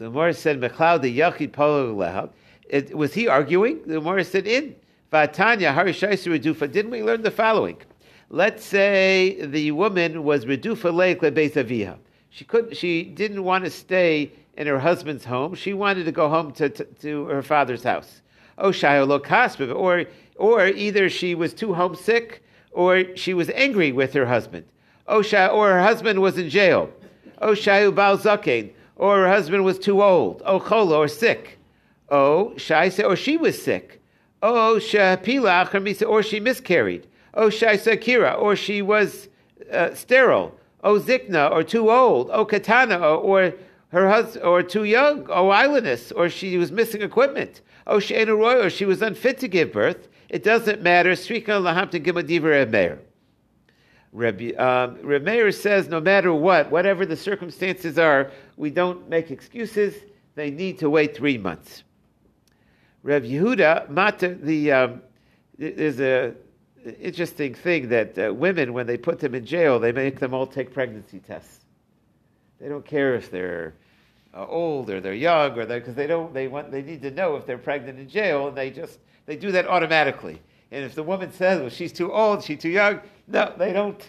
So 0.00 0.04
the 0.04 0.10
Morris 0.10 0.38
said, 0.38 0.58
"Mechlao 0.60 1.00
the 1.00 1.18
yachid 1.18 1.52
polo 1.52 1.92
Was 2.94 3.12
he 3.12 3.28
arguing? 3.28 3.80
The 3.86 4.00
Morris 4.00 4.30
said, 4.30 4.46
"In 4.46 4.74
vatanya 5.12 5.74
harishaisu 5.74 6.38
redufa." 6.38 6.72
Didn't 6.72 6.90
we 6.90 7.02
learn 7.02 7.20
the 7.20 7.30
following? 7.30 7.76
Let's 8.30 8.64
say 8.64 9.44
the 9.44 9.72
woman 9.72 10.24
was 10.24 10.46
redufa 10.46 10.90
leik 10.94 11.20
lebeis 11.20 11.98
She 12.30 12.44
couldn't. 12.46 12.78
She 12.78 13.04
didn't 13.04 13.44
want 13.44 13.64
to 13.64 13.70
stay 13.70 14.32
in 14.56 14.66
her 14.66 14.78
husband's 14.78 15.26
home. 15.26 15.54
She 15.54 15.74
wanted 15.74 16.04
to 16.04 16.12
go 16.12 16.30
home 16.30 16.52
to, 16.52 16.70
to, 16.70 16.84
to 16.84 17.24
her 17.26 17.42
father's 17.42 17.82
house. 17.82 18.22
Oh, 18.56 18.70
shayolo 18.70 19.74
or 19.74 20.04
or 20.40 20.66
either 20.66 21.08
she 21.08 21.34
was 21.34 21.52
too 21.54 21.74
homesick 21.74 22.42
or 22.72 23.16
she 23.16 23.34
was 23.34 23.50
angry 23.50 23.92
with 23.92 24.12
her 24.14 24.26
husband. 24.26 24.64
Oh, 25.06 25.22
or 25.60 25.68
her 25.68 25.82
husband 25.82 26.20
was 26.20 26.38
in 26.38 26.48
jail. 26.48 26.90
Oh, 27.40 27.52
shayu 27.52 27.94
bal 27.94 28.16
zakein 28.18 28.70
or 29.00 29.22
her 29.22 29.28
husband 29.28 29.64
was 29.64 29.78
too 29.78 30.02
old. 30.02 30.42
Oh, 30.44 30.60
chola, 30.60 30.98
or 30.98 31.08
sick. 31.08 31.58
Shaisa, 32.10 33.04
or 33.08 33.16
she 33.16 33.38
was 33.38 33.60
sick. 33.60 34.02
Oh, 34.42 34.78
shapila, 34.78 36.06
or 36.06 36.22
she 36.22 36.38
miscarried. 36.38 37.06
Shaisa 37.34 37.96
kira, 37.96 38.38
or 38.38 38.54
she 38.54 38.82
was 38.82 39.28
uh, 39.72 39.94
sterile. 39.94 40.54
Oh, 40.84 40.98
zikna, 41.00 41.50
or 41.50 41.62
too 41.62 41.90
old. 41.90 42.28
Oh, 42.30 42.44
katana, 42.44 42.98
or, 42.98 43.54
her 43.88 44.10
husband, 44.10 44.44
or 44.44 44.62
too 44.62 44.84
young. 44.84 45.26
Oh, 45.30 45.48
islandess, 45.48 46.12
or 46.12 46.28
she 46.28 46.58
was 46.58 46.70
missing 46.70 47.00
equipment. 47.00 47.62
She'ena 48.00 48.36
roy, 48.36 48.62
or 48.62 48.68
she 48.68 48.84
was 48.84 49.00
unfit 49.00 49.38
to 49.38 49.48
give 49.48 49.72
birth. 49.72 50.08
It 50.30 50.44
doesn't 50.44 50.80
matter. 50.80 51.10
Srika 51.10 51.60
lahamta 51.60 52.02
gimadiva 52.02 52.70
meir. 52.70 53.00
Rabbi, 54.12 54.52
um, 54.54 54.98
Rabbi 55.02 55.24
Meir 55.24 55.52
says 55.52 55.88
no 55.88 56.00
matter 56.00 56.32
what, 56.32 56.70
whatever 56.70 57.06
the 57.06 57.16
circumstances 57.16 57.98
are, 57.98 58.30
we 58.56 58.70
don't 58.70 59.08
make 59.08 59.30
excuses. 59.30 59.94
They 60.34 60.50
need 60.50 60.78
to 60.78 60.90
wait 60.90 61.16
three 61.16 61.38
months. 61.38 61.84
Rabbi 63.02 63.26
Yehuda, 63.26 63.88
Mata, 63.88 64.34
the, 64.34 64.72
um, 64.72 65.02
there's 65.58 66.00
a 66.00 66.34
interesting 67.00 67.54
thing 67.54 67.88
that 67.88 68.18
uh, 68.18 68.32
women, 68.32 68.72
when 68.72 68.86
they 68.86 68.96
put 68.96 69.20
them 69.20 69.34
in 69.34 69.44
jail, 69.44 69.78
they 69.78 69.92
make 69.92 70.18
them 70.18 70.34
all 70.34 70.46
take 70.46 70.72
pregnancy 70.72 71.20
tests. 71.20 71.64
They 72.60 72.68
don't 72.68 72.84
care 72.84 73.14
if 73.14 73.30
they're 73.30 73.74
uh, 74.34 74.46
old 74.46 74.90
or 74.90 75.00
they're 75.00 75.12
young 75.14 75.58
or 75.58 75.66
because 75.66 75.94
they 75.94 76.06
don't 76.06 76.32
they 76.32 76.46
want 76.46 76.70
they 76.70 76.82
need 76.82 77.02
to 77.02 77.10
know 77.10 77.36
if 77.36 77.46
they're 77.46 77.58
pregnant 77.58 77.98
in 77.98 78.08
jail 78.08 78.48
and 78.48 78.56
they 78.56 78.70
just 78.70 78.98
they 79.26 79.36
do 79.36 79.52
that 79.52 79.66
automatically. 79.66 80.40
And 80.72 80.84
if 80.84 80.94
the 80.94 81.02
woman 81.02 81.32
says, 81.32 81.60
well, 81.60 81.68
she's 81.68 81.92
too 81.92 82.12
old, 82.12 82.44
she's 82.44 82.60
too 82.60 82.68
young, 82.68 83.00
no, 83.26 83.52
they 83.58 83.72
don't, 83.72 84.02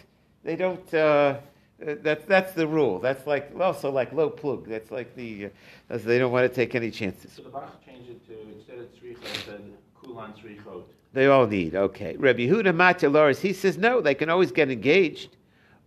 They 0.44 0.56
don't. 0.56 0.92
Uh, 0.92 1.38
uh, 1.86 1.94
that's 2.02 2.24
that's 2.26 2.52
the 2.52 2.66
rule. 2.66 2.98
That's 2.98 3.26
like 3.26 3.52
also 3.58 3.90
like 3.90 4.12
lo 4.12 4.30
plug. 4.30 4.68
That's 4.68 4.90
like 4.90 5.14
the. 5.14 5.50
Uh, 5.90 5.98
they 5.98 6.18
don't 6.18 6.32
want 6.32 6.48
to 6.48 6.54
take 6.54 6.74
any 6.74 6.90
chances. 6.90 7.32
So 7.32 7.42
the 7.42 7.50
Bach 7.50 7.84
changed 7.84 8.10
it 8.10 8.26
to 8.26 8.40
instead 8.52 8.78
of 8.78 8.86
tzricha, 8.92 9.24
it 9.24 9.42
said 9.46 9.62
kulan 10.00 10.32
tzrichot. 10.32 10.82
They 11.12 11.26
all 11.26 11.46
need. 11.46 11.74
Okay. 11.74 12.16
Rabbi 12.16 12.48
Huda 12.48 12.74
Matya 12.74 13.38
he 13.38 13.52
says 13.52 13.76
no. 13.78 14.00
They 14.00 14.14
can 14.14 14.30
always 14.30 14.50
get 14.50 14.70
engaged, 14.70 15.36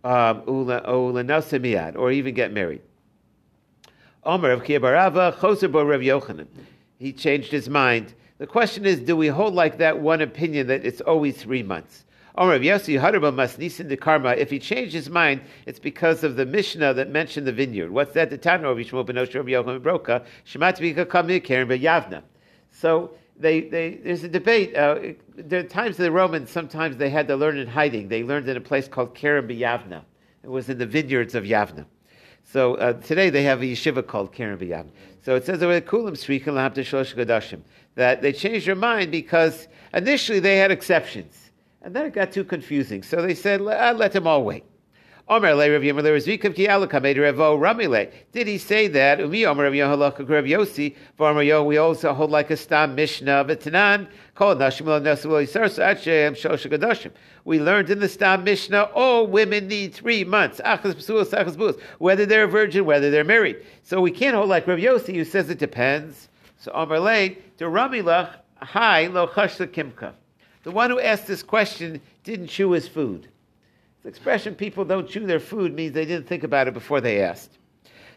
um, 0.04 0.42
or 0.46 2.12
even 2.12 2.34
get 2.34 2.52
married. 2.52 2.82
Omer 4.24 4.50
of 4.50 4.62
Kiyabarava 4.62 5.34
Choser 5.34 5.70
Bo 5.70 5.84
Rav 5.84 6.00
Yochanan. 6.00 6.46
He 6.98 7.12
changed 7.12 7.50
his 7.50 7.68
mind. 7.68 8.14
The 8.38 8.46
question 8.46 8.84
is, 8.84 9.00
do 9.00 9.16
we 9.16 9.28
hold 9.28 9.54
like 9.54 9.78
that 9.78 9.98
one 9.98 10.20
opinion 10.20 10.66
that 10.66 10.84
it's 10.84 11.00
always 11.00 11.36
three 11.36 11.62
months? 11.62 12.04
If 12.38 14.50
he 14.50 14.58
changed 14.58 14.92
his 14.92 15.08
mind, 15.08 15.40
it's 15.64 15.78
because 15.78 16.22
of 16.22 16.36
the 16.36 16.44
Mishnah 16.44 16.92
that 16.92 17.08
mentioned 17.08 17.46
the 17.46 17.52
vineyard. 17.52 17.90
What's 17.90 18.12
that? 18.12 18.28
The 18.28 18.36
Tano 18.36 18.72
of 18.72 18.76
Karen 21.44 21.68
Yavna. 21.68 22.22
So 22.70 23.12
they, 23.38 23.62
they, 23.62 23.94
there's 23.94 24.24
a 24.24 24.28
debate. 24.28 24.76
Uh, 24.76 25.14
there 25.34 25.60
are 25.60 25.62
times 25.62 25.96
the 25.96 26.12
Romans, 26.12 26.50
sometimes 26.50 26.98
they 26.98 27.08
had 27.08 27.26
to 27.28 27.36
learn 27.36 27.56
in 27.56 27.66
hiding. 27.66 28.08
They 28.08 28.22
learned 28.22 28.50
in 28.50 28.58
a 28.58 28.60
place 28.60 28.86
called 28.86 29.14
Keren 29.14 29.48
Yavna. 29.48 30.02
It 30.42 30.50
was 30.50 30.68
in 30.68 30.76
the 30.76 30.86
vineyards 30.86 31.34
of 31.34 31.44
Yavna. 31.44 31.86
So 32.48 32.76
uh, 32.76 32.92
today 32.94 33.28
they 33.28 33.42
have 33.42 33.60
a 33.60 33.64
yeshiva 33.64 34.06
called 34.06 34.32
Keren 34.32 34.56
Yavna. 34.58 34.90
So 35.20 35.34
it 35.34 35.44
says 35.44 35.58
that 37.96 38.22
they 38.22 38.32
changed 38.32 38.66
their 38.66 38.74
mind 38.76 39.10
because 39.10 39.68
initially 39.92 40.38
they 40.38 40.56
had 40.58 40.70
exceptions. 40.70 41.50
And 41.82 41.94
then 41.94 42.06
it 42.06 42.12
got 42.12 42.30
too 42.30 42.44
confusing. 42.44 43.02
So 43.02 43.20
they 43.20 43.34
said, 43.34 43.60
uh, 43.60 43.94
let 43.96 44.12
them 44.12 44.28
all 44.28 44.44
wait. 44.44 44.64
Did 45.28 45.42
he 48.46 48.58
say 48.58 48.86
that? 48.86 49.18
Umi 49.18 49.44
Omer 49.44 49.64
Rav 49.64 49.72
Yohalach 49.72 50.18
Rav 50.20 50.44
Yosi. 50.44 50.94
Farmer 51.18 51.42
Yo, 51.42 51.64
we 51.64 51.78
also 51.78 52.14
hold 52.14 52.30
like 52.30 52.48
a 52.52 52.56
stam 52.56 52.94
Mishnah 52.94 53.44
v'tanan. 53.44 54.06
Called 54.36 54.58
Nashim 54.58 54.86
Lo 54.86 55.00
Nesu 55.00 55.24
Lo 55.24 55.42
Yisarsu 55.44 55.84
Achem 55.84 56.36
Shosha 56.36 56.70
Gadashim. 56.70 57.10
We 57.44 57.58
learned 57.58 57.90
in 57.90 57.98
the 57.98 58.08
stam 58.08 58.44
Mishnah, 58.44 58.82
all 58.94 59.26
women 59.26 59.66
need 59.66 59.92
three 59.94 60.22
months. 60.22 60.60
Achas 60.64 60.94
Psuos, 60.94 61.32
Achas 61.32 61.58
Bus. 61.58 61.74
Whether 61.98 62.24
they're 62.24 62.44
a 62.44 62.48
virgin, 62.48 62.84
whether 62.84 63.10
they're 63.10 63.24
married. 63.24 63.56
So 63.82 64.00
we 64.00 64.12
can't 64.12 64.36
hold 64.36 64.48
like 64.48 64.68
Rav 64.68 64.78
Yosi, 64.78 65.16
who 65.16 65.24
says 65.24 65.50
it 65.50 65.58
depends. 65.58 66.28
So 66.58 66.70
Omer 66.70 67.00
Lay 67.00 67.38
to 67.58 67.64
Ramilach 67.64 68.36
Hi 68.58 69.08
Lo 69.08 69.26
Chashla 69.26 69.66
Kimka. 69.66 70.12
The 70.62 70.70
one 70.70 70.90
who 70.90 71.00
asked 71.00 71.26
this 71.26 71.42
question 71.42 72.00
didn't 72.22 72.46
chew 72.46 72.70
his 72.70 72.86
food. 72.86 73.26
The 74.06 74.10
expression 74.10 74.54
people 74.54 74.84
don't 74.84 75.08
chew 75.08 75.26
their 75.26 75.40
food 75.40 75.74
means 75.74 75.92
they 75.92 76.04
didn't 76.04 76.28
think 76.28 76.44
about 76.44 76.68
it 76.68 76.74
before 76.74 77.00
they 77.00 77.22
asked. 77.22 77.58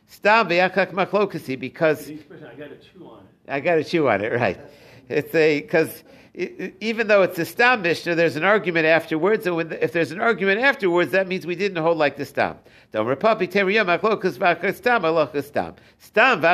Stam 0.06 0.48
machlokasi 0.48 1.60
because 1.60 2.08
I 2.08 2.54
got 2.54 2.70
to 2.70 2.78
chew 2.78 3.08
on 3.08 3.24
it. 3.24 3.52
I 3.52 3.60
got 3.60 3.74
to 3.78 3.84
chew 3.84 4.08
on 4.08 4.24
it, 4.24 4.32
right? 4.32 4.60
It's 5.08 5.34
a 5.34 5.62
because 5.62 6.04
even 6.36 7.08
though 7.08 7.24
it's 7.24 7.40
a 7.40 7.46
stam 7.46 7.82
mishnah, 7.82 8.14
there's 8.14 8.36
an 8.36 8.44
argument 8.44 8.86
afterwards, 8.86 9.48
and 9.48 9.56
when, 9.56 9.72
if 9.72 9.92
there's 9.92 10.12
an 10.12 10.22
argument 10.22 10.62
afterwards, 10.62 11.10
that 11.10 11.28
means 11.28 11.48
we 11.48 11.56
didn't 11.56 11.82
hold 11.82 11.98
like 11.98 12.18
the 12.18 12.26
stam. 12.26 12.60
Stam 12.92 13.10
Stam 15.98 16.46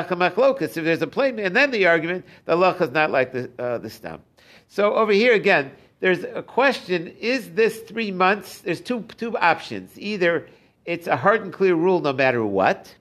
If 0.61 0.73
there's 0.75 1.01
a 1.01 1.07
plain, 1.07 1.39
and 1.39 1.53
then 1.53 1.71
the 1.71 1.87
argument, 1.87 2.23
the 2.45 2.53
halacha 2.53 2.83
is 2.83 2.91
not 2.91 3.11
like 3.11 3.33
the 3.33 3.51
uh, 3.59 3.79
the 3.79 3.89
stam. 3.89 4.21
So 4.69 4.93
over 4.93 5.11
here 5.11 5.33
again, 5.33 5.71
there's 6.05 6.23
a 6.23 6.43
question 6.43 7.07
is 7.19 7.49
this 7.53 7.79
three 7.79 8.11
months? 8.11 8.59
There's 8.59 8.79
two, 8.79 9.01
two 9.17 9.35
options. 9.39 9.97
Either 9.97 10.47
it's 10.85 11.07
a 11.07 11.15
hard 11.15 11.41
and 11.41 11.51
clear 11.51 11.73
rule 11.73 11.99
no 11.99 12.13
matter 12.13 12.45
what, 12.45 12.93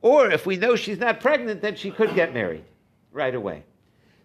or 0.00 0.30
if 0.30 0.46
we 0.46 0.56
know 0.56 0.76
she's 0.76 1.00
not 1.00 1.18
pregnant, 1.18 1.60
then 1.60 1.74
she 1.74 1.90
could 1.90 2.14
get 2.14 2.32
married 2.32 2.62
right 3.10 3.34
away. 3.34 3.64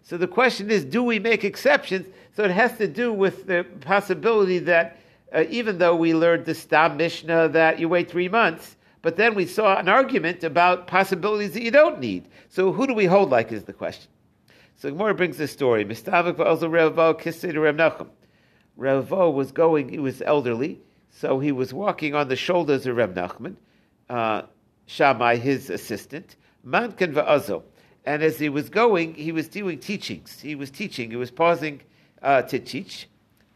So 0.04 0.16
the 0.16 0.28
question 0.28 0.70
is 0.70 0.84
do 0.84 1.02
we 1.02 1.18
make 1.18 1.42
exceptions? 1.42 2.06
So 2.36 2.44
it 2.44 2.52
has 2.52 2.78
to 2.78 2.86
do 2.86 3.12
with 3.12 3.48
the 3.48 3.66
possibility 3.80 4.60
that 4.60 5.00
uh, 5.34 5.42
even 5.50 5.78
though 5.78 5.96
we 5.96 6.14
learned 6.14 6.44
the 6.44 6.54
Stam 6.54 6.96
Mishnah 6.96 7.48
that 7.48 7.80
you 7.80 7.88
wait 7.88 8.08
three 8.08 8.28
months, 8.28 8.76
but 9.02 9.16
then 9.16 9.34
we 9.34 9.46
saw 9.46 9.78
an 9.78 9.88
argument 9.88 10.44
about 10.44 10.86
possibilities 10.86 11.54
that 11.54 11.64
you 11.64 11.72
don't 11.72 11.98
need. 11.98 12.28
So 12.50 12.70
who 12.70 12.86
do 12.86 12.94
we 12.94 13.06
hold 13.06 13.30
like 13.30 13.50
is 13.50 13.64
the 13.64 13.72
question. 13.72 14.12
So 14.76 14.92
Gemara 14.92 15.16
brings 15.16 15.38
this 15.38 15.50
story. 15.50 15.84
Mistavik 15.84 16.38
also 16.38 16.68
Ravo 16.68 17.14
Kisei 17.14 17.52
to 17.52 17.58
Nachum. 17.58 18.06
Ravo 18.78 19.28
was 19.28 19.50
going, 19.50 19.88
he 19.88 19.98
was 19.98 20.22
elderly, 20.22 20.80
so 21.10 21.40
he 21.40 21.50
was 21.50 21.74
walking 21.74 22.14
on 22.14 22.28
the 22.28 22.36
shoulders 22.36 22.86
of 22.86 22.96
Reb 22.96 23.14
Nachman, 23.14 23.56
uh, 24.08 24.42
Shammai, 24.86 25.36
his 25.36 25.68
assistant, 25.68 26.36
Mankan 26.64 27.12
va'azo. 27.12 27.64
And 28.06 28.22
as 28.22 28.38
he 28.38 28.48
was 28.48 28.70
going, 28.70 29.14
he 29.14 29.32
was 29.32 29.48
doing 29.48 29.80
teachings. 29.80 30.40
He 30.40 30.54
was 30.54 30.70
teaching, 30.70 31.10
he 31.10 31.16
was 31.16 31.32
pausing 31.32 31.80
uh, 32.22 32.42
to 32.42 32.60
teach. 32.60 33.08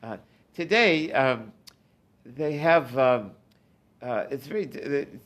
Uh, 0.02 0.16
today, 0.54 1.12
um, 1.12 1.52
they 2.26 2.54
have, 2.54 2.98
um, 2.98 3.30
uh, 4.02 4.24
it's 4.28 4.48
very, 4.48 4.66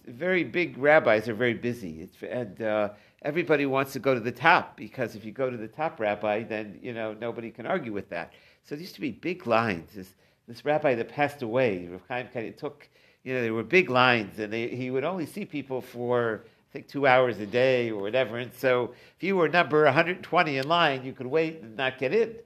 very 0.07 0.45
big 0.45 0.77
rabbis 0.77 1.27
are 1.27 1.35
very 1.35 1.55
busy. 1.55 2.03
It's, 2.03 2.17
and 2.23 2.61
uh, 2.61 2.91
everybody 3.23 3.65
wants 3.65 3.95
to 3.95 3.99
go 3.99 4.13
to 4.13 4.21
the 4.21 4.31
top 4.31 4.77
because 4.77 5.17
if 5.17 5.25
you 5.25 5.33
go 5.33 5.49
to 5.49 5.57
the 5.57 5.69
top 5.69 5.99
rabbi, 5.99 6.43
then 6.43 6.79
you 6.83 6.93
know 6.93 7.15
nobody 7.15 7.51
can 7.51 7.67
argue 7.67 7.95
with 7.95 8.11
that. 8.11 8.35
So 8.67 8.75
there 8.75 8.83
used 8.83 8.97
to 8.97 9.01
be 9.01 9.13
big 9.13 9.47
lines. 9.47 9.93
This, 9.95 10.13
this 10.49 10.65
rabbi 10.65 10.97
that 10.97 11.09
passed 11.09 11.43
away, 11.43 11.87
Rav 11.87 12.03
Chaim 12.09 12.29
it 12.35 12.59
took 12.59 12.89
you 13.23 13.35
know 13.35 13.43
there 13.43 13.55
were 13.55 13.63
big 13.63 13.91
lines, 13.91 14.39
and 14.39 14.53
they, 14.53 14.69
he 14.69 14.91
would 14.91 15.05
only 15.05 15.27
see 15.27 15.45
people 15.45 15.81
for 15.81 16.45
I 16.45 16.73
think 16.73 16.89
two 16.89 17.07
hours 17.07 17.39
a 17.39 17.47
day 17.47 17.91
or 17.91 18.01
whatever. 18.01 18.39
And 18.39 18.53
so 18.53 18.93
if 19.17 19.23
you 19.23 19.37
were 19.37 19.49
number 19.49 19.85
120 19.85 20.59
in 20.59 20.69
line, 20.69 21.05
you 21.05 21.13
could 21.13 21.27
wait 21.27 21.61
and 21.63 21.77
not 21.77 21.99
get 21.99 22.13
in. 22.13 22.37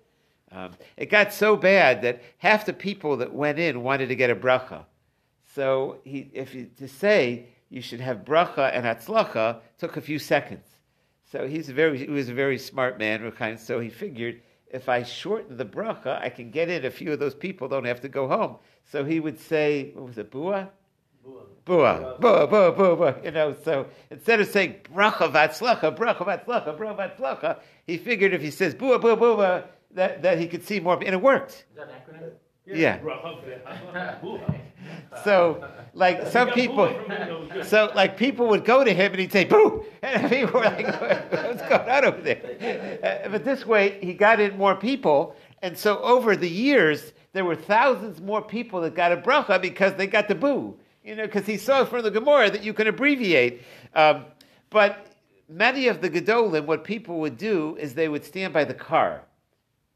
Um, 0.52 0.72
it 0.96 1.06
got 1.06 1.32
so 1.32 1.56
bad 1.56 2.02
that 2.02 2.22
half 2.38 2.66
the 2.66 2.72
people 2.72 3.16
that 3.18 3.32
went 3.32 3.58
in 3.58 3.82
wanted 3.82 4.08
to 4.08 4.16
get 4.16 4.30
a 4.30 4.36
bracha. 4.36 4.84
So 5.54 5.98
he, 6.04 6.30
if 6.32 6.54
you, 6.54 6.70
to 6.78 6.88
say 6.88 7.46
you 7.68 7.80
should 7.80 8.00
have 8.00 8.18
bracha 8.18 8.70
and 8.74 8.84
atzlacha 8.84 9.60
took 9.78 9.96
a 9.96 10.00
few 10.00 10.18
seconds. 10.18 10.66
So 11.30 11.46
he's 11.46 11.68
a 11.68 11.72
very, 11.72 11.98
he 11.98 12.10
was 12.10 12.28
a 12.28 12.34
very 12.34 12.58
smart 12.58 12.98
man, 12.98 13.32
so 13.58 13.80
he 13.80 13.88
figured 13.88 14.40
if 14.70 14.88
I 14.88 15.02
shorten 15.02 15.56
the 15.56 15.64
bracha, 15.64 16.20
I 16.20 16.28
can 16.28 16.50
get 16.50 16.68
in. 16.68 16.84
A 16.84 16.90
few 16.90 17.12
of 17.12 17.18
those 17.18 17.34
people 17.34 17.68
don't 17.68 17.84
have 17.84 18.00
to 18.00 18.08
go 18.08 18.28
home. 18.28 18.56
So 18.84 19.04
he 19.04 19.20
would 19.20 19.38
say, 19.38 19.92
what 19.94 20.06
was 20.06 20.18
it, 20.18 20.30
bua? 20.30 20.70
Bua, 21.64 22.16
bua, 22.18 22.46
bua, 22.46 22.72
bua, 22.72 22.96
bua. 22.96 23.16
You 23.24 23.30
know, 23.30 23.54
so 23.64 23.86
instead 24.10 24.40
of 24.40 24.48
saying 24.48 24.76
bracha 24.94 25.30
vatzlacha, 25.30 25.96
bracha 25.96 26.24
vatzlacha, 26.24 26.76
bracha 26.76 27.18
vatzlacha, 27.18 27.60
he 27.86 27.98
figured 27.98 28.32
if 28.32 28.40
he 28.40 28.50
says 28.50 28.74
bua, 28.74 28.98
bua, 28.98 29.16
bua, 29.16 29.64
that, 29.92 30.22
that 30.22 30.38
he 30.38 30.46
could 30.46 30.64
see 30.64 30.80
more, 30.80 30.94
and 30.94 31.14
it 31.14 31.20
worked. 31.20 31.66
Is 31.70 31.76
that 31.76 31.88
an 31.88 31.94
acronym? 31.94 32.32
Yeah. 32.72 32.98
so, 35.24 35.68
like 35.94 36.26
some 36.28 36.50
people, 36.50 36.94
so 37.64 37.90
like 37.94 38.16
people 38.16 38.48
would 38.48 38.64
go 38.64 38.84
to 38.84 38.92
him 38.92 39.12
and 39.12 39.20
he'd 39.20 39.32
say 39.32 39.44
"boo," 39.44 39.84
and 40.02 40.30
people 40.30 40.60
were 40.60 40.66
like, 40.66 40.86
"What's 40.86 41.62
going 41.62 41.88
on 41.88 42.04
over 42.04 42.20
there?" 42.20 43.22
Uh, 43.24 43.28
but 43.28 43.44
this 43.44 43.66
way, 43.66 43.98
he 44.00 44.14
got 44.14 44.40
in 44.40 44.56
more 44.56 44.74
people, 44.74 45.34
and 45.62 45.76
so 45.76 45.98
over 46.00 46.36
the 46.36 46.48
years, 46.48 47.12
there 47.32 47.44
were 47.44 47.56
thousands 47.56 48.20
more 48.20 48.42
people 48.42 48.80
that 48.82 48.94
got 48.94 49.12
a 49.12 49.16
bracha 49.16 49.60
because 49.60 49.94
they 49.94 50.06
got 50.06 50.28
the 50.28 50.34
boo. 50.34 50.76
You 51.04 51.16
know, 51.16 51.26
because 51.26 51.46
he 51.46 51.56
saw 51.56 51.84
from 51.84 52.02
the 52.02 52.10
Gemara 52.10 52.50
that 52.50 52.62
you 52.62 52.74
can 52.74 52.86
abbreviate. 52.86 53.62
Um, 53.94 54.26
but 54.68 55.06
many 55.48 55.88
of 55.88 56.02
the 56.02 56.10
Gedolim, 56.10 56.66
what 56.66 56.84
people 56.84 57.20
would 57.20 57.38
do 57.38 57.76
is 57.80 57.94
they 57.94 58.08
would 58.08 58.24
stand 58.24 58.52
by 58.52 58.64
the 58.64 58.74
car 58.74 59.22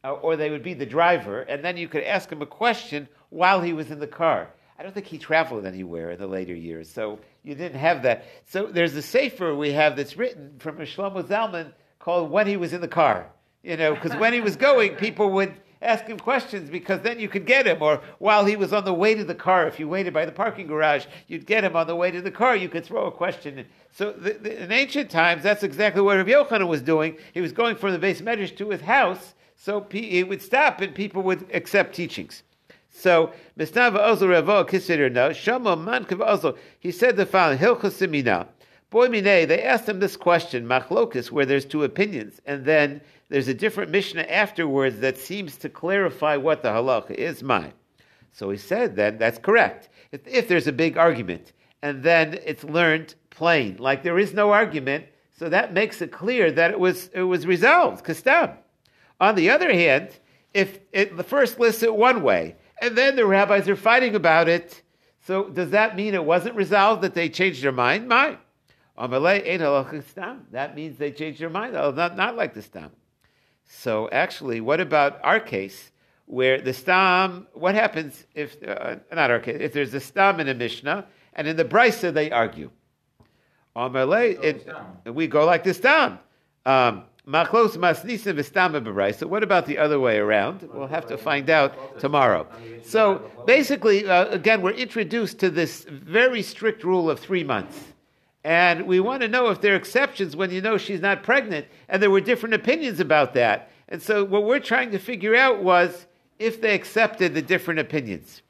Uh, 0.05 0.13
or 0.21 0.37
they 0.37 0.51
would 0.51 0.63
be 0.63 0.75
the 0.75 0.85
driver, 0.85 1.41
and 1.43 1.65
then 1.65 1.79
you 1.79 1.89
could 1.89 2.05
ask 2.05 2.31
him 2.31 2.43
a 2.43 2.47
question 2.47 3.09
while 3.31 3.63
he 3.63 3.73
was 3.73 3.91
in 3.91 3.99
the 3.99 4.07
car. 4.07 4.51
I 4.79 4.83
don't 4.83 4.93
think 4.93 5.07
he 5.07 5.17
traveled 5.17 5.65
anywhere 5.65 6.11
in 6.11 6.19
the 6.19 6.27
later 6.27 6.55
years, 6.55 6.91
so 6.91 7.19
you 7.43 7.55
didn't 7.55 7.79
have 7.79 8.03
that. 8.03 8.27
So 8.45 8.67
there's 8.67 8.95
a 8.97 9.01
sefer 9.03 9.55
we 9.55 9.73
have 9.73 9.97
that's 9.97 10.19
written 10.19 10.57
from 10.59 10.77
Shlomo 10.77 11.23
Zalman 11.23 11.73
called 11.99 12.31
"When 12.31 12.47
He 12.47 12.59
Was 12.59 12.75
in 12.75 12.83
the 12.83 12.89
Car." 12.89 13.31
You 13.63 13.79
know, 13.79 13.95
because 13.95 14.15
when 14.17 14.35
he 14.35 14.43
was 14.43 14.57
going, 14.57 14.95
people 14.97 15.31
would 15.31 15.55
ask 15.81 16.05
him 16.05 16.19
questions 16.19 16.69
because 16.69 17.01
then 17.01 17.19
you 17.19 17.31
could 17.31 17.47
get 17.47 17.67
him. 17.67 17.81
Or 17.81 18.03
while 18.19 18.45
he 18.45 18.57
was 18.57 18.75
on 18.75 18.85
the 18.85 18.93
way 18.93 19.15
to 19.15 19.25
the 19.25 19.35
car, 19.35 19.67
if 19.67 19.81
you 19.81 19.89
waited 19.89 20.13
by 20.13 20.27
the 20.27 20.33
parking 20.33 20.67
garage, 20.67 21.07
you'd 21.29 21.47
get 21.47 21.65
him 21.65 21.77
on 21.77 21.87
the 21.87 21.97
way 21.97 22.11
to 22.11 22.21
the 22.21 22.31
car. 22.31 22.57
You 22.57 22.69
could 22.69 22.85
throw 22.85 23.07
a 23.07 23.11
question. 23.11 23.65
So 23.91 24.13
the, 24.13 24.35
the, 24.35 24.65
in 24.65 24.71
ancient 24.71 25.11
times, 25.11 25.43
that's 25.43 25.63
exactly 25.63 26.03
what 26.03 26.19
Rabbi 26.19 26.33
Yochanan 26.33 26.69
was 26.69 26.83
doing. 26.83 27.17
He 27.33 27.41
was 27.41 27.53
going 27.53 27.77
from 27.77 27.93
the 27.93 27.99
beis 27.99 28.21
medrash 28.21 28.55
to 28.59 28.69
his 28.69 28.83
house 28.83 29.33
so 29.57 29.87
he 29.91 30.23
would 30.25 30.43
stop 30.43 30.81
and 30.81 30.95
people 30.95 31.23
would 31.23 31.47
accept 31.53 31.95
teachings. 31.95 32.43
So, 32.91 33.33
Mistava 33.59 33.99
also 33.99 34.29
Ravo 34.29 34.63
Kisider 34.65 35.11
no, 35.11 35.33
Shama 35.33 35.77
Mankav 35.77 36.25
also, 36.25 36.57
he 36.79 36.93
said 36.93 37.17
the 37.17 37.27
following, 37.27 37.59
Hilchasimina. 37.59 38.47
Boy 38.91 39.09
Mine, 39.09 39.25
they 39.25 39.63
asked 39.63 39.89
him 39.89 39.99
this 39.99 40.17
question, 40.17 40.67
Machlokus, 40.67 41.33
where 41.33 41.45
there's 41.45 41.65
two 41.65 41.83
opinions, 41.83 42.41
and 42.47 42.65
then 42.65 43.01
there's 43.29 43.49
a 43.49 43.55
different 43.55 43.91
Mishnah 43.91 44.23
afterwards 44.23 45.01
that 45.01 45.19
seems 45.19 45.57
to 45.57 45.69
clarify 45.69 46.37
what 46.37 46.63
the 46.63 46.69
halacha 46.69 47.11
is. 47.11 47.43
My. 47.43 47.73
So 48.31 48.51
he 48.51 48.57
said 48.57 48.95
then 48.95 49.19
that's 49.19 49.39
correct. 49.39 49.89
If, 50.13 50.21
if 50.27 50.47
there's 50.47 50.69
a 50.69 50.73
big 50.73 50.97
argument 50.97 51.53
and 51.83 52.03
then 52.03 52.39
it's 52.45 52.63
learned 52.63 53.15
plain, 53.31 53.77
like 53.79 54.05
there 54.05 54.19
is 54.19 54.35
no 54.35 54.53
argument, 54.53 55.07
so 55.37 55.49
that 55.49 55.73
makes 55.73 56.01
it 56.01 56.13
clear 56.13 56.53
that 56.53 56.71
it 56.71 56.79
was 56.79 57.11
it 57.15 57.23
was 57.23 57.47
resolved, 57.47 58.05
kastam. 58.05 58.57
On 59.21 59.35
the 59.35 59.51
other 59.51 59.73
hand, 59.73 60.11
if 60.53 60.79
it, 60.93 61.17
the 61.17 61.25
first 61.25 61.59
lists 61.59 61.83
it 61.83 61.95
one 61.95 62.23
way 62.23 62.57
and 62.81 62.97
then 62.97 63.17
the 63.17 63.27
rabbis 63.27 63.69
are 63.69 63.77
fighting 63.77 64.15
about 64.15 64.49
it, 64.49 64.83
so 65.27 65.49
does 65.49 65.71
that 65.71 65.97
mean 65.97 66.15
it 66.15 66.25
wasn't 66.25 66.55
resolved 66.55 67.03
that 67.03 67.15
they 67.15 67.29
changed 67.29 67.63
their 67.63 67.73
mind? 67.73 68.09
Mine. 68.09 68.39
That 70.53 70.77
means 70.77 70.99
they 70.99 71.11
changed 71.11 71.41
their 71.41 71.51
mind. 71.51 71.75
Oh, 71.77 71.91
not, 71.91 72.17
not 72.17 72.37
like 72.37 72.55
the 72.55 72.63
stam. 72.63 72.91
So 73.67 74.09
actually, 74.13 74.61
what 74.61 74.81
about 74.81 75.19
our 75.25 75.41
case, 75.41 75.91
where 76.27 76.61
the 76.61 76.73
stam? 76.73 77.47
What 77.55 77.75
happens 77.75 78.25
if 78.35 78.57
uh, 78.63 78.97
not 79.13 79.31
our 79.31 79.41
case? 79.41 79.57
If 79.61 79.73
there's 79.73 79.95
a 79.95 80.01
stam 80.01 80.41
in 80.41 80.49
a 80.49 80.55
mishnah 80.55 81.07
and 81.33 81.49
in 81.49 81.57
the 81.57 81.65
brisa 81.65 82.13
they 82.13 82.31
argue. 82.31 82.71
Amalei, 83.75 85.13
we 85.13 85.27
go 85.27 85.45
like 85.45 85.65
the 85.65 85.75
stam. 85.75 86.19
Um, 86.65 87.05
Machlos 87.27 87.77
masnisim 87.79 88.37
v'stam 88.37 89.15
So 89.15 89.27
what 89.27 89.43
about 89.43 89.65
the 89.65 89.79
other 89.79 89.99
way 89.99 90.19
around? 90.19 90.69
We'll 90.75 90.89
have 90.89 91.07
to 91.07 91.17
find 91.17 91.49
out 91.49 91.99
tomorrow. 91.99 92.47
So 92.85 93.31
basically, 93.47 94.07
uh, 94.07 94.27
again, 94.27 94.61
we're 94.61 94.73
introduced 94.73 95.39
to 95.39 95.49
this 95.49 95.85
very 95.85 96.43
strict 96.43 96.85
rule 96.85 97.09
of 97.09 97.19
three 97.19 97.43
months. 97.43 97.83
And 98.45 98.87
we 98.87 99.01
want 99.01 99.23
to 99.23 99.29
know 99.29 99.49
if 99.49 99.63
there 99.63 99.73
are 99.73 99.77
exceptions 99.77 100.37
when 100.37 100.51
you 100.51 100.61
know 100.61 100.77
she's 100.77 101.01
not 101.01 101.23
pregnant. 101.23 101.67
And 101.89 102.03
there 102.03 102.11
were 102.11 102.21
different 102.21 102.55
opinions 102.55 103.01
about 103.01 103.33
that. 103.35 103.71
And 103.89 104.03
so 104.03 104.23
what 104.23 104.45
we're 104.45 104.61
trying 104.61 104.91
to 104.91 104.99
figure 104.99 105.35
out 105.35 105.63
was 105.63 106.07
if 106.39 106.61
they 106.61 106.75
accepted 106.75 107.33
the 107.33 107.41
different 107.41 107.81
opinions. 107.81 108.43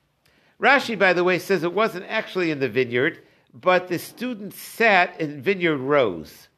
Rashi, 0.60 0.98
by 0.98 1.12
the 1.12 1.22
way, 1.22 1.38
says 1.38 1.62
it 1.62 1.72
wasn't 1.72 2.06
actually 2.08 2.50
in 2.50 2.58
the 2.58 2.68
vineyard, 2.68 3.20
but 3.52 3.86
the 3.86 4.00
students 4.00 4.58
sat 4.58 5.20
in 5.20 5.40
vineyard 5.40 5.78
rows. 5.78 6.48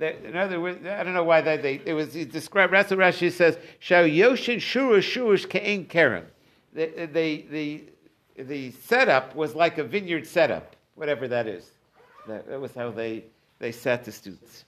In 0.00 0.36
other 0.36 0.60
words, 0.60 0.84
I 0.84 1.02
don't 1.04 1.14
know 1.14 1.24
why 1.24 1.40
that 1.42 1.62
they 1.62 1.80
it 1.84 1.92
was 1.92 2.12
described. 2.12 2.72
That's 2.72 2.90
Rashi 2.90 3.30
says. 3.30 3.56
Shao 3.78 4.02
Yoshin 4.02 4.56
Shurish 4.56 5.12
Shurish 5.12 5.48
Kein 5.48 5.86
Keren. 5.86 6.26
The, 6.72 7.08
the 7.12 7.46
the 7.50 7.84
the 8.36 8.70
setup 8.72 9.36
was 9.36 9.54
like 9.54 9.78
a 9.78 9.84
vineyard 9.84 10.26
setup, 10.26 10.74
whatever 10.94 11.28
that 11.28 11.46
is. 11.46 11.70
That, 12.26 12.48
that 12.48 12.60
was 12.60 12.74
how 12.74 12.90
they 12.90 13.24
they 13.58 13.70
sat 13.70 14.04
the 14.04 14.12
students. 14.12 14.64